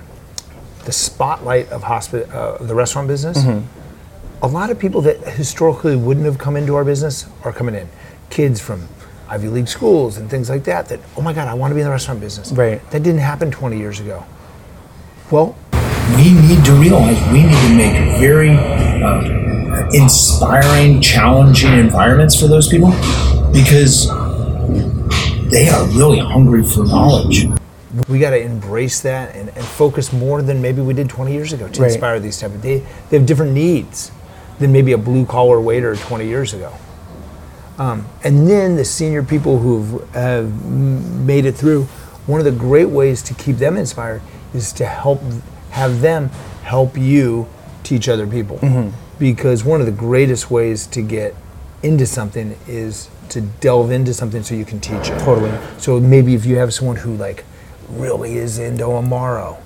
the 0.86 0.92
spotlight 0.92 1.70
of 1.70 1.84
hospi- 1.84 2.28
uh, 2.34 2.64
the 2.64 2.74
restaurant 2.74 3.08
business, 3.08 3.38
a 4.42 4.48
lot 4.48 4.70
of 4.72 4.80
people 4.80 5.02
that 5.02 5.18
historically 5.36 5.96
wouldn't 5.96 6.26
have 6.26 6.38
come 6.38 6.56
into 6.56 6.76
our 6.76 6.86
business 6.86 7.28
are 7.44 7.52
coming 7.52 7.76
in. 7.76 7.90
Kids 8.30 8.60
from 8.62 8.88
Ivy 9.28 9.50
League 9.50 9.68
schools 9.68 10.18
and 10.18 10.30
things 10.30 10.50
like 10.50 10.64
that. 10.64 10.88
That 10.90 11.00
oh 11.18 11.22
my 11.22 11.34
God, 11.34 11.48
I 11.48 11.54
want 11.54 11.72
to 11.72 11.76
be 11.76 11.82
in 11.82 11.86
the 11.86 11.92
restaurant 11.92 12.20
business. 12.22 12.52
Right. 12.52 12.80
That 12.92 13.04
didn't 13.04 13.22
happen 13.22 13.52
20 13.52 13.78
years 13.78 14.00
ago. 14.00 14.26
Well, 15.30 15.56
we 16.16 16.34
need 16.34 16.64
to 16.66 16.74
realize 16.74 17.18
we 17.32 17.44
need 17.44 17.62
to 17.68 17.76
make 17.76 18.20
very 18.20 18.52
uh, 18.52 19.90
inspiring, 19.92 21.02
challenging 21.02 21.74
environments 21.74 22.40
for 22.40 22.48
those 22.48 22.68
people 22.68 22.92
because 23.52 24.08
they 25.50 25.68
are 25.68 25.86
really 25.88 26.20
hungry 26.20 26.64
for 26.64 26.86
knowledge. 26.86 27.48
We 28.08 28.20
got 28.20 28.30
to 28.32 28.40
embrace 28.42 29.02
that 29.02 29.36
and, 29.36 29.50
and 29.50 29.66
focus 29.66 30.14
more 30.14 30.42
than 30.42 30.62
maybe 30.62 30.82
we 30.82 30.94
did 30.94 31.10
20 31.10 31.32
years 31.34 31.54
ago 31.54 31.68
to 31.68 31.82
Right. 31.82 31.92
inspire 31.92 32.20
these 32.20 32.40
type 32.40 32.52
of 32.52 32.62
they, 32.62 32.80
they 33.10 33.18
have 33.18 33.26
different 33.26 33.54
needs 33.54 34.12
than 34.60 34.72
maybe 34.72 34.92
a 34.92 34.98
blue 34.98 35.26
collar 35.26 35.60
waiter 35.60 35.96
20 35.96 36.26
years 36.28 36.54
ago 36.54 36.72
um, 37.78 38.06
and 38.24 38.48
then 38.48 38.76
the 38.76 38.86
senior 38.86 39.22
people 39.24 39.60
who've 39.60 40.16
made 41.26 41.46
it 41.46 41.54
through 41.56 41.84
one 42.28 42.40
of 42.40 42.46
the 42.46 42.52
great 42.52 42.90
ways 42.90 43.22
to 43.24 43.34
keep 43.34 43.58
them 43.58 43.76
inspired 43.78 44.22
is 44.54 44.72
to 44.74 44.86
help 44.86 45.22
have 45.72 46.02
them 46.02 46.30
help 46.64 46.98
you 46.98 47.48
teach 47.84 48.08
other 48.08 48.26
people 48.26 48.60
because 49.20 49.64
one 49.64 49.80
of 49.80 49.86
the 49.86 49.92
greatest 49.92 50.50
ways 50.50 50.88
to 50.88 51.02
get 51.02 51.36
into 51.84 52.06
something 52.06 52.58
is 52.68 53.10
to 53.30 53.42
delve 53.42 53.92
into 53.92 54.14
something 54.14 54.42
so 54.44 54.56
you 54.56 54.66
can 54.66 54.80
teach 54.80 55.10
it 55.10 55.20
Totally. 55.20 55.52
so 55.78 56.00
maybe 56.00 56.34
if 56.34 56.46
you 56.46 56.56
have 56.58 56.74
someone 56.74 56.96
who 56.96 57.16
like 57.16 57.44
really 57.90 58.38
is 58.38 58.60
into 58.60 58.86
Amaro, 58.86 59.58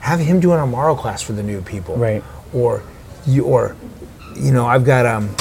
have 0.00 0.20
him 0.20 0.40
do 0.40 0.52
an 0.52 0.60
Amaro 0.60 0.96
class 0.96 1.22
for 1.22 1.32
the 1.32 1.42
new 1.42 1.62
people. 1.62 1.96
Right. 1.96 2.22
Or 2.52 2.82
you 3.26 3.44
or 3.44 3.76
you 4.36 4.52
know 4.52 4.66
I've 4.66 4.84
got 4.84 5.06
um 5.06 5.34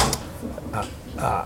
uh, 0.73 0.87
uh, 1.17 1.45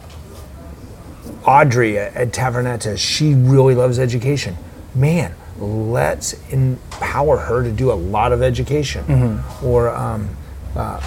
Audrey 1.45 1.97
at, 1.97 2.15
at 2.15 2.31
Tavernetta. 2.31 2.97
She 2.97 3.33
really 3.33 3.75
loves 3.75 3.99
education. 3.99 4.55
Man, 4.95 5.35
let's 5.57 6.33
empower 6.51 7.37
her 7.37 7.63
to 7.63 7.71
do 7.71 7.91
a 7.91 7.93
lot 7.93 8.31
of 8.31 8.41
education. 8.41 9.41
Or 9.63 9.89
um, 9.89 10.35
uh, 10.75 11.01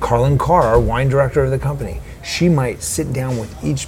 Carlin 0.00 0.38
Karr, 0.38 0.62
our 0.62 0.80
wine 0.80 1.08
director 1.08 1.44
of 1.44 1.50
the 1.50 1.58
company, 1.58 2.00
she 2.24 2.48
might 2.48 2.82
sit 2.82 3.12
down 3.12 3.38
with 3.38 3.64
each 3.64 3.86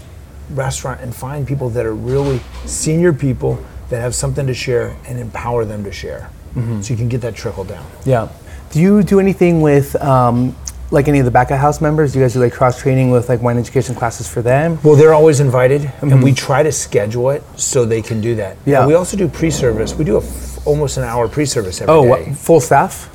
restaurant 0.50 1.00
and 1.00 1.14
find 1.14 1.46
people 1.46 1.70
that 1.70 1.86
are 1.86 1.94
really 1.94 2.40
senior 2.64 3.12
people 3.12 3.64
that 3.90 4.00
have 4.00 4.14
something 4.14 4.46
to 4.46 4.54
share 4.54 4.96
and 5.06 5.18
empower 5.18 5.64
them 5.64 5.84
to 5.84 5.92
share. 5.92 6.30
So 6.54 6.92
you 6.92 6.96
can 6.96 7.08
get 7.08 7.20
that 7.20 7.36
trickle 7.36 7.62
down. 7.64 7.86
Yeah. 8.04 8.28
Do 8.72 8.80
you 8.80 9.02
do 9.04 9.20
anything 9.20 9.60
with 9.60 9.94
um, 10.02 10.56
like 10.90 11.06
any 11.06 11.20
of 11.20 11.24
the 11.24 11.30
back 11.30 11.52
of 11.52 11.58
house 11.58 11.80
members? 11.80 12.12
Do 12.12 12.18
you 12.18 12.24
guys 12.24 12.32
do 12.32 12.40
like 12.40 12.52
cross 12.52 12.80
training 12.80 13.10
with 13.12 13.28
like 13.28 13.40
wine 13.40 13.56
education 13.56 13.94
classes 13.94 14.26
for 14.28 14.42
them? 14.42 14.78
Well, 14.82 14.96
they're 14.96 15.14
always 15.14 15.38
invited, 15.38 15.92
and 16.00 16.22
we 16.22 16.32
try 16.32 16.64
to 16.64 16.72
schedule 16.72 17.30
it 17.30 17.44
so 17.56 17.84
they 17.84 18.02
can 18.02 18.20
do 18.20 18.34
that. 18.36 18.56
Yeah. 18.66 18.78
And 18.80 18.88
we 18.88 18.94
also 18.94 19.16
do 19.16 19.28
pre-service. 19.28 19.94
We 19.94 20.04
do 20.04 20.16
a 20.16 20.22
f- 20.24 20.66
almost 20.66 20.96
an 20.96 21.04
hour 21.04 21.28
pre-service 21.28 21.80
every 21.80 21.94
Oh, 21.94 22.02
day. 22.02 22.08
what, 22.08 22.36
full 22.36 22.60
staff? 22.60 23.08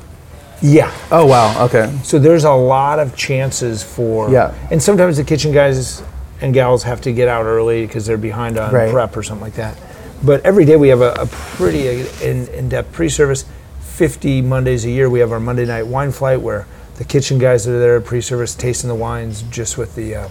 Yeah. 0.62 0.90
Oh 1.10 1.26
wow. 1.26 1.66
Okay. 1.66 1.94
So 2.02 2.18
there's 2.18 2.44
a 2.44 2.52
lot 2.52 2.98
of 2.98 3.14
chances 3.14 3.82
for. 3.82 4.30
Yeah. 4.30 4.54
And 4.70 4.82
sometimes 4.82 5.18
the 5.18 5.24
kitchen 5.24 5.52
guys 5.52 6.02
and 6.40 6.54
gals 6.54 6.82
have 6.84 7.02
to 7.02 7.12
get 7.12 7.28
out 7.28 7.44
early 7.44 7.84
because 7.86 8.06
they're 8.06 8.16
behind 8.16 8.58
on 8.58 8.72
Right. 8.72 8.90
prep 8.90 9.14
or 9.16 9.22
something 9.22 9.44
like 9.44 9.54
that. 9.56 9.76
But 10.24 10.44
every 10.44 10.64
day 10.64 10.76
we 10.76 10.88
have 10.88 11.00
a, 11.00 11.12
a 11.14 11.26
pretty 11.26 11.88
in, 12.22 12.48
in-depth 12.48 12.92
pre-service. 12.92 13.44
50 13.80 14.42
Mondays 14.42 14.84
a 14.84 14.90
year 14.90 15.08
we 15.08 15.20
have 15.20 15.32
our 15.32 15.40
Monday 15.40 15.64
night 15.64 15.86
wine 15.86 16.12
flight 16.12 16.40
where 16.40 16.66
the 16.96 17.04
kitchen 17.04 17.38
guys 17.38 17.66
are 17.66 17.78
there 17.78 18.00
pre-service 18.00 18.54
tasting 18.54 18.88
the 18.88 18.94
wines 18.94 19.42
just 19.50 19.78
with 19.78 19.94
the 19.94 20.14
uh, 20.14 20.28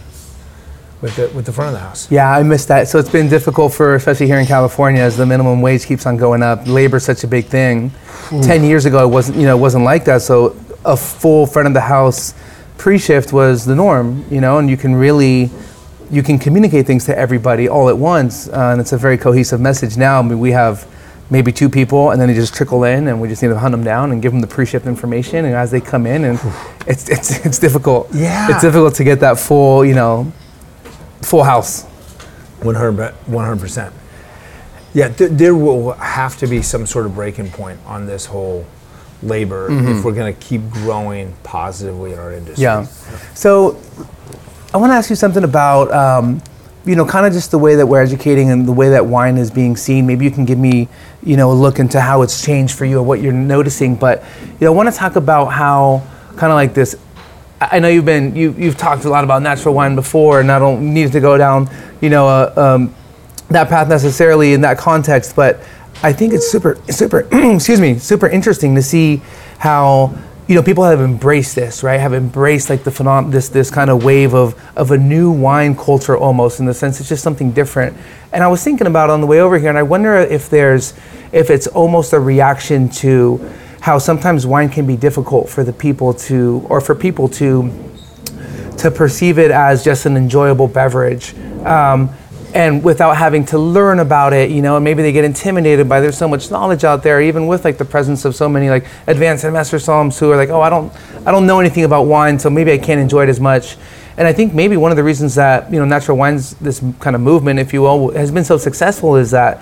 with 1.02 1.16
the 1.16 1.30
with 1.36 1.46
the 1.46 1.52
front 1.52 1.70
of 1.70 1.74
the 1.74 1.80
house. 1.80 2.10
Yeah, 2.12 2.32
I 2.32 2.44
missed 2.44 2.68
that. 2.70 2.88
So 2.88 3.00
it's 3.00 3.10
been 3.10 3.30
difficult 3.30 3.74
for, 3.74 3.96
especially 3.96 4.28
here 4.28 4.40
in 4.40 4.46
California, 4.46 5.02
as 5.02 5.18
the 5.18 5.26
minimum 5.26 5.62
wage 5.62 5.86
keeps 5.86 6.06
on 6.06 6.18
going 6.18 6.42
up. 6.42 6.68
Labor's 6.68 7.04
such 7.04 7.24
a 7.24 7.28
big 7.28 7.46
thing. 7.46 7.92
Ten 8.42 8.64
years 8.64 8.86
ago, 8.86 9.04
it 9.08 9.12
wasn't, 9.12 9.38
you 9.38 9.46
know, 9.46 9.56
it 9.56 9.60
wasn't 9.60 9.84
like 9.84 10.06
that. 10.06 10.22
So 10.22 10.56
a 10.84 10.98
full 10.98 11.46
front 11.46 11.68
of 11.68 11.74
the 11.74 11.82
house 11.82 12.34
pre-shift 12.78 13.34
was 13.34 13.66
the 13.66 13.76
norm, 13.76 14.26
you 14.30 14.42
know, 14.42 14.58
and 14.58 14.70
you 14.70 14.78
can 14.78 14.96
really, 14.96 15.50
you 16.12 16.24
can 16.24 16.38
communicate 16.40 16.86
things 16.86 17.06
to 17.06 17.18
everybody 17.18 17.68
all 17.68 17.90
at 17.90 17.98
once, 17.98 18.48
uh, 18.50 18.70
and 18.72 18.82
it's 18.82 18.94
a 18.94 18.98
very 18.98 19.18
cohesive 19.18 19.60
message. 19.60 19.98
Now, 19.98 20.20
I 20.20 20.22
mean, 20.22 20.40
we 20.40 20.52
have 20.52 20.88
maybe 21.30 21.52
two 21.52 21.70
people, 21.70 22.12
and 22.12 22.22
then 22.22 22.28
they 22.28 22.34
just 22.36 22.54
trickle 22.54 22.84
in, 22.84 23.08
and 23.08 23.20
we 23.20 23.28
just 23.28 23.42
need 23.42 23.50
to 23.50 23.58
hunt 23.58 23.72
them 23.72 23.84
down 23.84 24.12
and 24.12 24.22
give 24.22 24.32
them 24.32 24.42
the 24.42 24.48
pre-shift 24.48 24.86
information, 24.86 25.46
and 25.46 25.56
as 25.56 25.72
they 25.72 25.82
come 25.82 26.06
in, 26.06 26.24
and 26.26 26.40
it's 26.88 27.10
it's 27.10 27.46
it's 27.46 27.60
difficult. 27.60 28.10
Yeah. 28.14 28.48
it's 28.52 28.62
difficult 28.62 28.96
to 28.96 29.04
get 29.04 29.20
that 29.22 29.40
full, 29.40 29.84
you 29.86 29.96
know, 29.96 30.32
full 31.22 31.44
house. 31.44 31.84
100 33.28 33.60
percent. 33.60 33.94
Yeah, 34.94 35.10
th- 35.10 35.32
there 35.32 35.56
will 35.56 35.92
have 35.94 36.38
to 36.38 36.48
be 36.48 36.62
some 36.62 36.86
sort 36.86 37.06
of 37.06 37.16
breaking 37.16 37.52
point 37.52 37.80
on 37.86 38.06
this 38.06 38.26
whole 38.26 38.66
labor 39.22 39.68
if 39.70 40.04
we're 40.06 40.14
going 40.14 40.34
to 40.34 40.40
keep 40.40 40.70
growing 40.70 41.34
positively 41.44 42.14
in 42.14 42.20
our 42.20 42.32
industry. 42.32 42.64
Yeah. 42.64 42.86
So 43.34 43.82
I 44.76 44.78
want 44.78 44.92
to 44.92 44.96
ask 44.96 45.10
you 45.10 45.16
something 45.16 45.46
about, 45.46 45.90
um, 45.94 46.42
you 46.84 46.98
know, 46.98 47.06
kind 47.06 47.26
of 47.26 47.32
just 47.32 47.50
the 47.50 47.58
way 47.58 47.76
that 47.76 47.88
we're 47.88 48.02
educating 48.02 48.52
and 48.52 48.68
the 48.68 48.74
way 48.74 48.90
that 48.90 49.06
wine 49.06 49.38
is 49.38 49.50
being 49.50 49.78
seen. 49.78 50.06
Maybe 50.06 50.26
you 50.26 50.32
can 50.32 50.44
give 50.44 50.60
me, 50.60 50.90
you 51.24 51.38
know, 51.38 51.50
a 51.50 51.54
look 51.54 51.80
into 51.80 52.02
how 52.02 52.24
it's 52.24 52.44
changed 52.44 52.78
for 52.78 52.84
you 52.84 53.00
or 53.00 53.04
what 53.04 53.22
you're 53.22 53.32
noticing. 53.32 53.96
But, 53.96 54.22
you 54.60 54.66
know, 54.66 54.74
I 54.74 54.76
want 54.76 54.92
to 54.92 54.96
talk 54.96 55.16
about 55.16 55.46
how 55.46 56.06
kind 56.36 56.52
of 56.52 56.56
like 56.56 56.74
this. 56.74 56.98
I 57.62 57.80
know 57.80 57.88
you've 57.88 58.04
been 58.04 58.36
you 58.36 58.54
you've 58.58 58.76
talked 58.76 59.06
a 59.06 59.10
lot 59.10 59.24
about 59.24 59.42
natural 59.42 59.74
wine 59.74 59.96
before, 59.96 60.42
and 60.42 60.52
I 60.52 60.60
don't 60.60 60.94
need 60.94 61.14
to 61.14 61.22
go 61.22 61.38
down, 61.38 61.70
you 62.02 62.10
know, 62.10 62.28
uh, 62.28 62.76
um, 62.76 62.94
that 63.48 63.70
path 63.70 63.88
necessarily 63.88 64.52
in 64.52 64.60
that 64.62 64.78
context. 64.78 65.38
But 65.38 65.62
I 66.04 66.12
think 66.12 66.34
it's 66.34 66.52
super 66.52 66.78
super 66.90 67.22
excuse 67.32 67.80
me 67.80 67.98
super 67.98 68.28
interesting 68.28 68.76
to 68.76 68.82
see 68.82 69.22
how 69.58 70.14
you 70.48 70.56
know 70.56 70.62
people 70.62 70.84
have 70.84 71.02
embraced 71.02 71.56
this 71.56 71.82
right 71.84 72.00
have 72.00 72.14
embraced 72.14 72.70
like 72.70 72.84
the 72.84 72.92
phenom- 72.92 73.32
this 73.32 73.50
this 73.50 73.72
kind 73.72 73.90
of 73.90 74.04
wave 74.04 74.34
of 74.34 74.54
of 74.76 74.92
a 74.92 74.98
new 74.98 75.32
wine 75.32 75.76
culture 75.76 76.16
almost 76.16 76.60
in 76.60 76.66
the 76.66 76.74
sense 76.74 77.00
it's 77.00 77.10
just 77.10 77.24
something 77.24 77.52
different 77.52 77.98
and 78.32 78.44
i 78.44 78.48
was 78.48 78.64
thinking 78.64 78.88
about 78.88 79.10
on 79.10 79.22
the 79.22 79.28
way 79.28 79.40
over 79.40 79.58
here 79.58 79.70
and 79.70 79.78
i 79.78 79.84
wonder 79.84 80.16
if 80.16 80.50
there's 80.50 80.94
if 81.32 81.50
it's 81.50 81.68
almost 81.68 82.14
a 82.14 82.20
reaction 82.20 82.88
to 82.90 83.44
how 83.82 83.98
sometimes 84.00 84.48
wine 84.48 84.70
can 84.70 84.86
be 84.88 84.96
difficult 84.96 85.50
for 85.50 85.64
the 85.64 85.74
people 85.74 86.14
to 86.14 86.66
or 86.70 86.80
for 86.80 86.96
people 86.96 87.28
to 87.28 87.72
to 88.78 88.92
perceive 88.92 89.40
it 89.40 89.52
as 89.52 89.84
just 89.84 90.06
an 90.06 90.18
enjoyable 90.18 90.68
beverage. 90.68 91.36
Um, 91.66 92.10
and 92.56 92.82
without 92.82 93.18
having 93.18 93.46
to 93.48 93.60
learn 93.60 94.00
about 94.00 94.32
it, 94.32 94.50
you 94.50 94.62
know, 94.62 94.78
and 94.78 94.84
maybe 94.84 95.04
they 95.04 95.12
get 95.12 95.26
intimidated 95.26 95.90
by 95.90 96.00
there's 96.00 96.18
so 96.18 96.28
much 96.28 96.50
knowledge 96.50 96.86
out 96.86 97.04
there, 97.04 97.22
even 97.22 97.48
with 97.48 97.66
like 97.66 97.78
the 97.78 97.84
presence 97.84 98.24
of 98.24 98.34
so 98.34 98.48
many 98.48 98.70
like 98.70 98.86
advanced 99.08 99.44
master 99.44 99.76
somms 99.76 100.18
who 100.18 100.32
are 100.32 100.38
like, 100.38 100.48
oh, 100.48 100.62
I 100.62 100.70
don't, 100.70 100.94
I 101.28 101.32
don't 101.32 101.46
know 101.46 101.60
anything 101.60 101.84
about 101.84 102.04
wine, 102.04 102.40
so 102.40 102.50
maybe 102.50 102.72
I 102.72 102.78
can't 102.78 103.02
enjoy 103.02 103.24
it 103.24 103.30
as 103.30 103.42
much. 103.42 103.76
And 104.16 104.26
I 104.26 104.32
think 104.32 104.54
maybe 104.54 104.78
one 104.78 104.90
of 104.90 104.96
the 104.96 105.04
reasons 105.04 105.36
that 105.36 105.70
you 105.70 105.80
know 105.80 105.86
natural 105.86 106.18
wines, 106.18 106.54
this 106.56 106.80
kind 107.02 107.14
of 107.14 107.22
movement, 107.22 107.60
if 107.60 107.74
you 107.74 107.82
will, 107.82 108.14
has 108.14 108.32
been 108.32 108.46
so 108.46 108.58
successful 108.58 109.18
is 109.18 109.32
that 109.32 109.62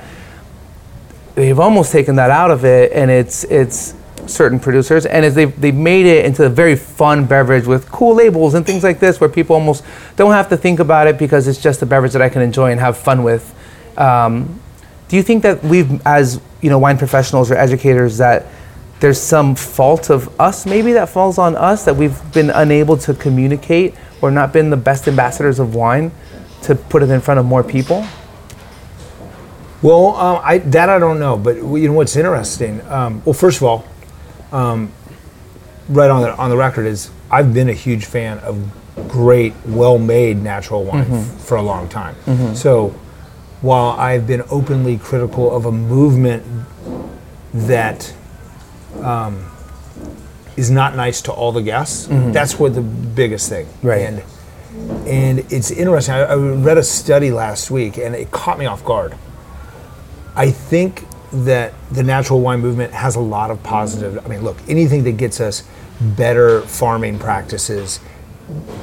they've 1.33 1.59
almost 1.59 1.91
taken 1.91 2.15
that 2.17 2.29
out 2.29 2.51
of 2.51 2.63
it, 2.63 2.91
and 2.91 3.09
it's 3.09 3.43
it's 3.45 3.95
certain 4.27 4.59
producers, 4.59 5.05
and 5.05 5.25
as 5.25 5.35
they've, 5.35 5.59
they've 5.59 5.75
made 5.75 6.05
it 6.05 6.25
into 6.25 6.45
a 6.45 6.49
very 6.49 6.75
fun 6.75 7.25
beverage 7.25 7.65
with 7.65 7.89
cool 7.91 8.15
labels 8.15 8.53
and 8.53 8.65
things 8.65 8.83
like 8.83 8.99
this, 8.99 9.19
where 9.19 9.29
people 9.29 9.55
almost 9.55 9.83
don't 10.15 10.31
have 10.31 10.49
to 10.49 10.57
think 10.57 10.79
about 10.79 11.07
it 11.07 11.17
because 11.17 11.47
it's 11.47 11.61
just 11.61 11.81
a 11.81 11.85
beverage 11.85 12.13
that 12.13 12.21
I 12.21 12.29
can 12.29 12.41
enjoy 12.41 12.71
and 12.71 12.79
have 12.79 12.97
fun 12.97 13.23
with. 13.23 13.53
Um, 13.97 14.59
do 15.07 15.17
you 15.17 15.23
think 15.23 15.43
that 15.43 15.63
we've, 15.63 16.05
as 16.05 16.41
you 16.61 16.69
know, 16.69 16.79
wine 16.79 16.97
professionals 16.97 17.51
or 17.51 17.55
educators, 17.55 18.17
that 18.17 18.45
there's 18.99 19.19
some 19.19 19.53
fault 19.53 20.09
of 20.09 20.39
us 20.39 20.65
maybe 20.65 20.93
that 20.93 21.09
falls 21.09 21.37
on 21.37 21.55
us 21.55 21.83
that 21.85 21.95
we've 21.95 22.17
been 22.33 22.49
unable 22.49 22.95
to 22.97 23.13
communicate 23.13 23.93
or 24.21 24.31
not 24.31 24.53
been 24.53 24.69
the 24.69 24.77
best 24.77 25.07
ambassadors 25.07 25.59
of 25.59 25.75
wine 25.75 26.11
to 26.61 26.75
put 26.75 27.03
it 27.03 27.09
in 27.09 27.19
front 27.19 27.39
of 27.39 27.45
more 27.45 27.63
people? 27.63 28.05
Well, 29.81 30.15
um, 30.15 30.39
I, 30.43 30.59
that 30.59 30.87
I 30.87 30.97
don't 30.97 31.19
know, 31.19 31.37
but 31.37 31.57
you 31.57 31.89
know 31.89 31.93
what's 31.93 32.15
interesting? 32.15 32.79
Um, 32.87 33.21
well, 33.25 33.33
first 33.33 33.57
of 33.57 33.63
all, 33.63 33.85
um, 34.53 34.91
right 35.89 36.09
on 36.09 36.21
the 36.21 36.35
on 36.37 36.49
the 36.49 36.57
record 36.57 36.85
is 36.85 37.09
I've 37.29 37.53
been 37.53 37.67
a 37.69 37.73
huge 37.73 38.05
fan 38.05 38.37
of 38.39 38.55
great, 39.09 39.53
well-made 39.65 40.37
natural 40.37 40.83
wine 40.83 41.11
f- 41.11 41.41
for 41.41 41.57
a 41.57 41.61
long 41.61 41.89
time. 41.89 42.15
So, 42.55 42.89
while 43.61 43.91
I've 43.99 44.27
been 44.27 44.43
openly 44.49 44.97
critical 44.97 45.53
of 45.55 45.65
a 45.65 45.71
movement 45.71 46.43
that 47.53 48.13
um, 49.01 49.45
is 50.55 50.69
not 50.69 50.95
nice 50.95 51.21
to 51.23 51.31
all 51.31 51.51
the 51.51 51.61
guests, 51.63 52.07
that's 52.07 52.59
what 52.59 52.75
the 52.75 52.81
biggest 52.81 53.49
thing. 53.49 53.67
Right. 53.81 54.01
And 54.01 54.23
and 55.07 55.39
it's 55.51 55.69
interesting. 55.71 56.13
I, 56.15 56.21
I 56.21 56.35
read 56.35 56.77
a 56.77 56.83
study 56.83 57.31
last 57.31 57.69
week, 57.71 57.97
and 57.97 58.15
it 58.15 58.31
caught 58.31 58.57
me 58.59 58.65
off 58.65 58.83
guard. 58.85 59.15
I 60.35 60.49
think 60.51 61.05
that 61.33 61.73
the 61.91 62.03
natural 62.03 62.41
wine 62.41 62.59
movement 62.59 62.93
has 62.93 63.15
a 63.15 63.19
lot 63.19 63.49
of 63.49 63.61
positive. 63.63 64.23
I 64.23 64.29
mean, 64.29 64.43
look, 64.43 64.57
anything 64.67 65.03
that 65.03 65.17
gets 65.17 65.41
us 65.41 65.63
better 65.99 66.61
farming 66.61 67.17
practices, 67.17 67.99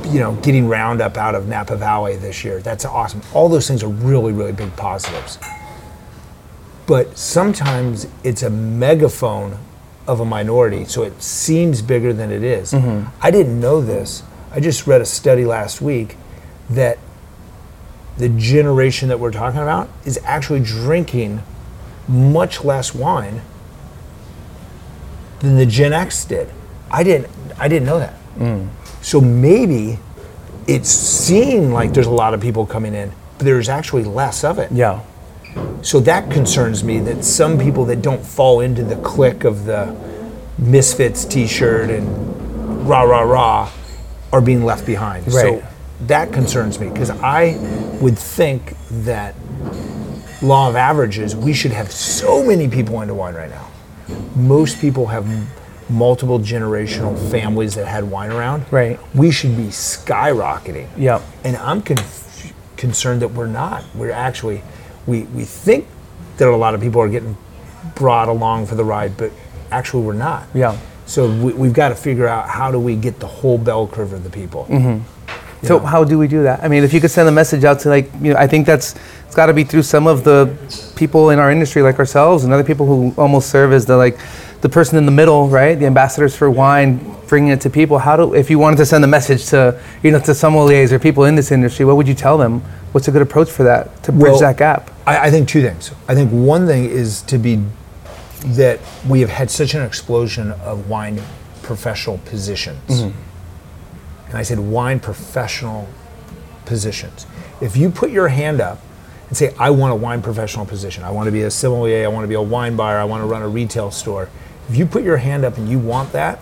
you 0.05 0.19
know, 0.19 0.35
getting 0.37 0.69
Roundup 0.69 1.17
out 1.17 1.35
of 1.35 1.47
Napa 1.47 1.77
Valley 1.77 2.17
this 2.17 2.45
year, 2.45 2.61
that's 2.61 2.85
awesome. 2.85 3.23
All 3.33 3.49
those 3.49 3.69
things 3.69 3.83
are 3.85 3.89
really, 3.89 4.33
really 4.33 4.53
big 4.53 4.75
positives. 4.77 5.39
But 6.87 7.17
sometimes 7.17 8.09
it's 8.25 8.43
a 8.43 8.51
megaphone 8.51 9.59
of 10.09 10.19
a 10.19 10.25
minority, 10.25 10.87
so 10.87 11.05
it 11.05 11.23
seems 11.23 11.83
bigger 11.83 12.13
than 12.13 12.33
it 12.33 12.43
is. 12.43 12.73
Mm-hmm. 12.73 13.09
I 13.23 13.31
didn't 13.31 13.61
know 13.61 13.81
this. 13.81 14.25
I 14.51 14.59
just 14.59 14.89
read 14.89 15.01
a 15.01 15.07
study 15.07 15.45
last 15.45 15.81
week 15.81 16.17
that 16.69 16.99
the 18.19 18.29
generation 18.31 19.09
that 19.09 19.21
we're 19.21 19.31
talking 19.31 19.61
about 19.61 19.89
is 20.05 20.19
actually 20.25 20.61
drinking 20.61 21.43
much 22.11 22.65
less 22.65 22.95
wine 22.95 23.41
than 25.41 25.57
the 25.57 25.67
Gen 25.67 25.93
X 25.93 26.25
did. 26.25 26.49
I 26.91 27.03
didn't 27.03 27.31
I 27.59 27.69
didn't 27.69 27.87
know 27.87 27.99
that. 27.99 28.15
Mm. 28.37 28.69
So 29.01 29.21
maybe 29.21 29.99
it's 30.67 30.91
seemed 30.91 31.73
like 31.73 31.93
there's 31.93 32.07
a 32.07 32.11
lot 32.11 32.35
of 32.35 32.41
people 32.41 32.67
coming 32.67 32.95
in, 32.95 33.13
but 33.39 33.45
there's 33.45 33.69
actually 33.69 34.05
less 34.05 34.45
of 34.45 34.59
it. 34.59 34.71
Yeah. 34.73 35.01
So 35.83 36.01
that 36.01 36.31
concerns 36.31 36.85
me 36.85 36.99
that 37.01 37.25
some 37.25 37.59
people 37.59 37.85
that 37.87 38.03
don't 38.03 38.25
fall 38.25 38.61
into 38.61 38.85
the 38.85 38.97
clique 38.97 39.45
of 39.45 39.65
the 39.65 39.97
Misfits 40.59 41.25
t-shirt 41.25 41.91
and 41.91 42.87
rah 42.87 43.03
rah 43.03 43.23
rah 43.23 43.71
are 44.33 44.41
being 44.41 44.65
left 44.65 44.85
behind. 44.85 45.27
Right. 45.27 45.63
So 45.63 45.67
that 46.07 46.33
concerns 46.33 46.79
me 46.79 46.89
because 46.89 47.11
I 47.11 47.57
would 48.01 48.19
think 48.19 48.77
that 48.91 49.35
law 50.43 50.69
of 50.69 50.77
averages, 50.77 51.37
we 51.37 51.53
should 51.53 51.73
have 51.73 51.91
so 51.91 52.45
many 52.45 52.69
people 52.69 53.01
into 53.03 53.15
wine 53.15 53.35
right 53.35 53.51
now. 53.51 53.69
Most 54.35 54.81
people 54.81 55.07
have 55.07 55.27
multiple 55.91 56.39
generational 56.39 57.17
families 57.31 57.75
that 57.75 57.87
had 57.87 58.05
wine 58.11 58.31
around. 58.31 58.65
Right. 58.71 58.99
We 59.15 59.31
should 59.31 59.57
be 59.57 59.65
skyrocketing. 59.65 60.89
Yep. 60.97 61.23
And 61.45 61.57
I'm 61.57 61.83
conf- 61.83 62.53
concerned 62.77 63.23
that 63.23 63.29
we're 63.29 63.47
not. 63.47 63.85
We're 63.95 64.13
actually, 64.13 64.63
we, 65.07 65.23
we 65.25 65.45
think 65.45 65.87
that 66.37 66.49
a 66.49 66.57
lot 66.57 66.75
of 66.75 66.81
people 66.81 67.01
are 67.03 67.09
getting 67.09 67.37
brought 67.95 68.29
along 68.29 68.67
for 68.67 68.75
the 68.77 68.85
ride, 68.85 69.17
but 69.17 69.33
actually 69.71 70.05
we're 70.05 70.13
not. 70.15 70.47
Yeah. 70.55 70.79
So 71.07 71.29
we, 71.29 71.53
we've 71.53 71.73
got 71.73 71.89
to 71.89 71.97
figure 71.97 72.29
out 72.29 72.49
how 72.49 72.71
do 72.71 72.79
we 72.79 72.95
get 72.97 73.19
the 73.19 73.27
whole 73.27 73.59
bell 73.59 73.87
curve 73.89 74.13
of 74.13 74.23
the 74.23 74.31
people. 74.31 74.67
Mm-hmm. 74.67 75.20
So 75.63 75.79
how 75.79 76.05
do 76.05 76.19
we 76.19 76.27
do 76.27 76.43
that? 76.45 76.63
I 76.63 76.69
mean, 76.69 76.85
if 76.85 76.93
you 76.93 77.01
could 77.01 77.11
send 77.11 77.29
a 77.29 77.33
message 77.33 77.65
out 77.65 77.81
to 77.81 77.89
like, 77.89 78.11
you 78.21 78.33
know, 78.33 78.39
I 78.39 78.47
think 78.47 78.67
that's 78.67 78.95
it's 79.27 79.35
got 79.35 79.47
to 79.47 79.53
be 79.55 79.65
through 79.65 79.83
some 79.83 80.07
of 80.07 80.25
the 80.25 80.57
people 80.97 81.31
in 81.31 81.39
our 81.39 81.51
industry 81.51 81.83
like 81.83 81.99
ourselves 81.99 82.45
and 82.45 82.53
other 82.53 82.65
people 82.65 82.87
who 82.87 83.15
almost 83.17 83.51
serve 83.51 83.73
as 83.73 83.87
the 83.87 83.97
like 83.97 84.19
the 84.63 84.69
person 84.69 84.99
in 84.99 85.07
the 85.07 85.13
middle, 85.13 85.49
right? 85.49 85.75
The 85.79 85.87
ambassadors 85.87 86.37
for 86.37 86.51
wine, 86.51 87.17
bringing 87.29 87.51
it 87.51 87.61
to 87.63 87.71
people. 87.71 87.99
How 87.99 88.17
do 88.17 88.35
if 88.35 88.51
you 88.51 88.59
wanted 88.59 88.77
to 88.77 88.87
send 88.87 89.05
a 89.05 89.07
message 89.07 89.47
to 89.47 89.81
you 90.03 90.11
know 90.11 90.21
to 90.21 90.33
sommeliers 90.33 90.93
or 90.93 90.99
people 90.99 91.25
in 91.25 91.35
this 91.35 91.53
industry, 91.53 91.85
what 91.85 91.97
would 91.97 92.09
you 92.09 92.15
tell 92.15 92.39
them? 92.39 92.61
What's 92.93 93.09
a 93.09 93.13
good 93.13 93.23
approach 93.23 93.51
for 93.51 93.63
that 93.65 94.03
to 94.05 94.13
bridge 94.13 94.33
Well, 94.33 94.41
that 94.41 94.57
gap? 94.57 94.91
I, 95.07 95.27
I 95.27 95.31
think 95.31 95.49
two 95.49 95.63
things. 95.63 95.93
I 96.09 96.15
think 96.15 96.31
one 96.31 96.67
thing 96.67 96.87
is 96.87 97.23
to 97.23 97.39
be 97.39 97.63
that 98.45 98.81
we 99.09 99.21
have 99.21 99.31
had 99.31 99.51
such 99.51 99.75
an 99.75 99.83
explosion 99.83 100.53
of 100.53 100.89
wine 100.89 101.21
professional 101.63 102.19
positions. 102.19 102.81
Mm-hmm. 102.89 103.30
And 104.31 104.39
I 104.39 104.43
said 104.43 104.59
wine 104.59 105.01
professional 105.01 105.89
positions. 106.65 107.27
If 107.61 107.77
you 107.77 107.91
put 107.91 108.11
your 108.11 108.29
hand 108.29 108.61
up 108.61 108.81
and 109.29 109.37
say, 109.37 109.55
I 109.59 109.71
want 109.71 109.93
a 109.93 109.97
wine 109.97 110.23
professional 110.23 110.65
position, 110.65 111.05
I 111.05 111.11
want 111.11 111.27
to 111.27 111.33
be 111.33 111.43
a 111.43 111.51
sommelier, 111.51 112.05
I 112.05 112.09
want 112.09 112.25
to 112.25 112.29
be 112.29 112.35
a 112.35 112.43
wine 112.43 112.77
buyer, 112.77 112.99
I 112.99 113.05
want 113.05 113.23
to 113.23 113.27
run 113.27 113.43
a 113.43 113.49
retail 113.49 113.91
store. 113.91 114.29
If 114.69 114.77
you 114.77 114.87
put 114.87 115.03
your 115.03 115.17
hand 115.19 115.45
up 115.45 115.59
and 115.59 115.69
you 115.69 115.79
want 115.79 116.13
that, 116.13 116.39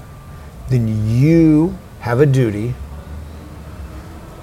then 0.68 1.08
you 1.08 1.76
have 2.00 2.20
a 2.20 2.26
duty 2.26 2.74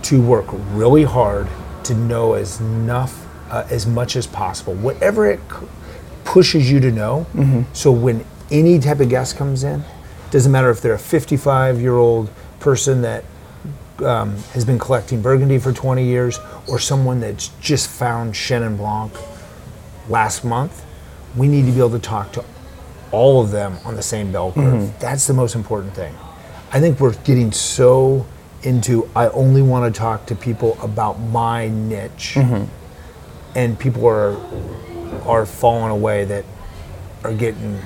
to 0.04 0.22
work 0.22 0.46
really 0.72 1.04
hard 1.04 1.48
to 1.84 1.94
know 1.94 2.34
as 2.34 2.60
enough 2.60 3.26
uh, 3.52 3.66
as 3.70 3.86
much 3.86 4.16
as 4.16 4.26
possible. 4.28 4.74
Whatever 4.74 5.28
it 5.30 5.40
c- 5.52 5.68
pushes 6.24 6.70
you 6.72 6.80
to 6.80 6.92
know. 6.92 7.26
So 7.74 7.92
when 7.92 8.26
any 8.52 8.80
type 8.80 9.00
of 9.00 9.10
guest 9.10 9.38
comes 9.38 9.64
in 9.64 9.84
doesn't 10.32 10.52
matter 10.52 10.70
if 10.72 10.82
they're 10.82 10.94
a 10.96 11.00
55 11.00 11.80
year 11.80 11.96
old 11.96 12.30
person 12.60 13.02
that 13.04 13.24
um, 14.00 14.36
has 14.54 14.66
been 14.66 14.80
collecting 14.80 15.22
burgundy 15.22 15.58
for 15.58 15.72
20 15.72 16.04
years 16.04 16.40
or 16.68 16.80
someone 16.80 17.20
that's 17.20 17.50
just 17.62 17.90
found 17.90 18.34
chenin 18.34 18.78
blanc 18.78 19.14
last 20.10 20.44
month 20.44 20.86
we 21.36 21.48
need 21.48 21.66
to 21.66 21.72
be 21.72 21.80
able 21.80 21.92
to 21.92 22.00
talk 22.00 22.32
to 22.34 22.44
all 23.12 23.42
of 23.42 23.52
them 23.52 23.78
on 23.86 23.96
the 23.96 24.02
same 24.02 24.32
bell 24.32 24.52
curve. 24.52 24.82
Mm-hmm. 24.82 25.00
That's 25.00 25.28
the 25.28 25.34
most 25.34 25.56
important 25.56 25.94
thing. 25.94 26.14
I 26.72 26.80
think 26.80 27.00
we're 27.00 27.16
getting 27.24 27.52
so 27.52 28.26
into 28.64 29.10
I 29.16 29.30
only 29.30 29.62
want 29.62 29.94
to 29.94 29.98
talk 29.98 30.26
to 30.28 30.36
people 30.36 30.78
about 30.82 31.20
my 31.20 31.68
niche, 31.70 32.34
mm-hmm. 32.36 32.66
and 33.58 33.80
people 33.80 34.06
are 34.08 34.38
are 35.26 35.46
falling 35.46 35.92
away 35.92 36.26
that 36.26 36.46
are 37.24 37.34
getting. 37.34 37.80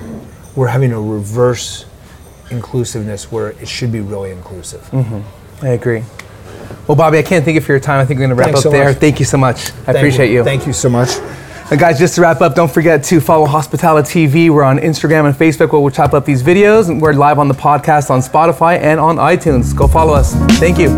We're 0.56 0.68
having 0.68 0.92
a 0.92 1.00
reverse 1.00 1.86
inclusiveness 2.50 3.30
where 3.30 3.50
it 3.50 3.68
should 3.68 3.92
be 3.92 4.00
really 4.00 4.32
inclusive. 4.32 4.82
Mm-hmm. 4.90 5.20
I 5.62 5.68
agree. 5.68 6.04
Well, 6.86 6.96
Bobby, 6.96 7.18
I 7.18 7.22
can't 7.22 7.44
thank 7.44 7.54
you 7.54 7.60
for 7.60 7.72
your 7.72 7.80
time. 7.80 8.00
I 8.00 8.04
think 8.04 8.18
we're 8.18 8.26
going 8.26 8.30
to 8.30 8.34
wrap 8.36 8.46
Thanks 8.46 8.60
up 8.60 8.62
so 8.64 8.70
there. 8.70 8.86
much. 8.86 8.96
Thank 8.96 9.20
you 9.20 9.26
so 9.26 9.38
much. 9.38 9.56
I 9.56 9.70
Thank 9.70 9.98
appreciate 9.98 10.32
you. 10.32 10.42
Thank 10.42 10.66
you 10.66 10.72
so 10.72 10.88
much. 10.88 11.10
And 11.70 11.78
guys, 11.78 12.00
just 12.00 12.16
to 12.16 12.22
wrap 12.22 12.40
up, 12.40 12.56
don't 12.56 12.70
forget 12.70 13.04
to 13.04 13.20
follow 13.20 13.46
Hospitality 13.46 14.26
TV. 14.26 14.50
We're 14.50 14.64
on 14.64 14.78
Instagram 14.78 15.26
and 15.26 15.36
Facebook 15.36 15.72
where 15.72 15.80
we'll 15.80 15.92
chop 15.92 16.14
up 16.14 16.24
these 16.24 16.42
videos. 16.42 16.88
And 16.88 17.00
we're 17.00 17.12
live 17.12 17.38
on 17.38 17.46
the 17.46 17.54
podcast 17.54 18.10
on 18.10 18.20
Spotify 18.20 18.80
and 18.80 18.98
on 18.98 19.18
iTunes. 19.18 19.76
Go 19.76 19.86
follow 19.86 20.14
us. 20.14 20.34
Thank 20.58 20.78
you. 20.80 20.90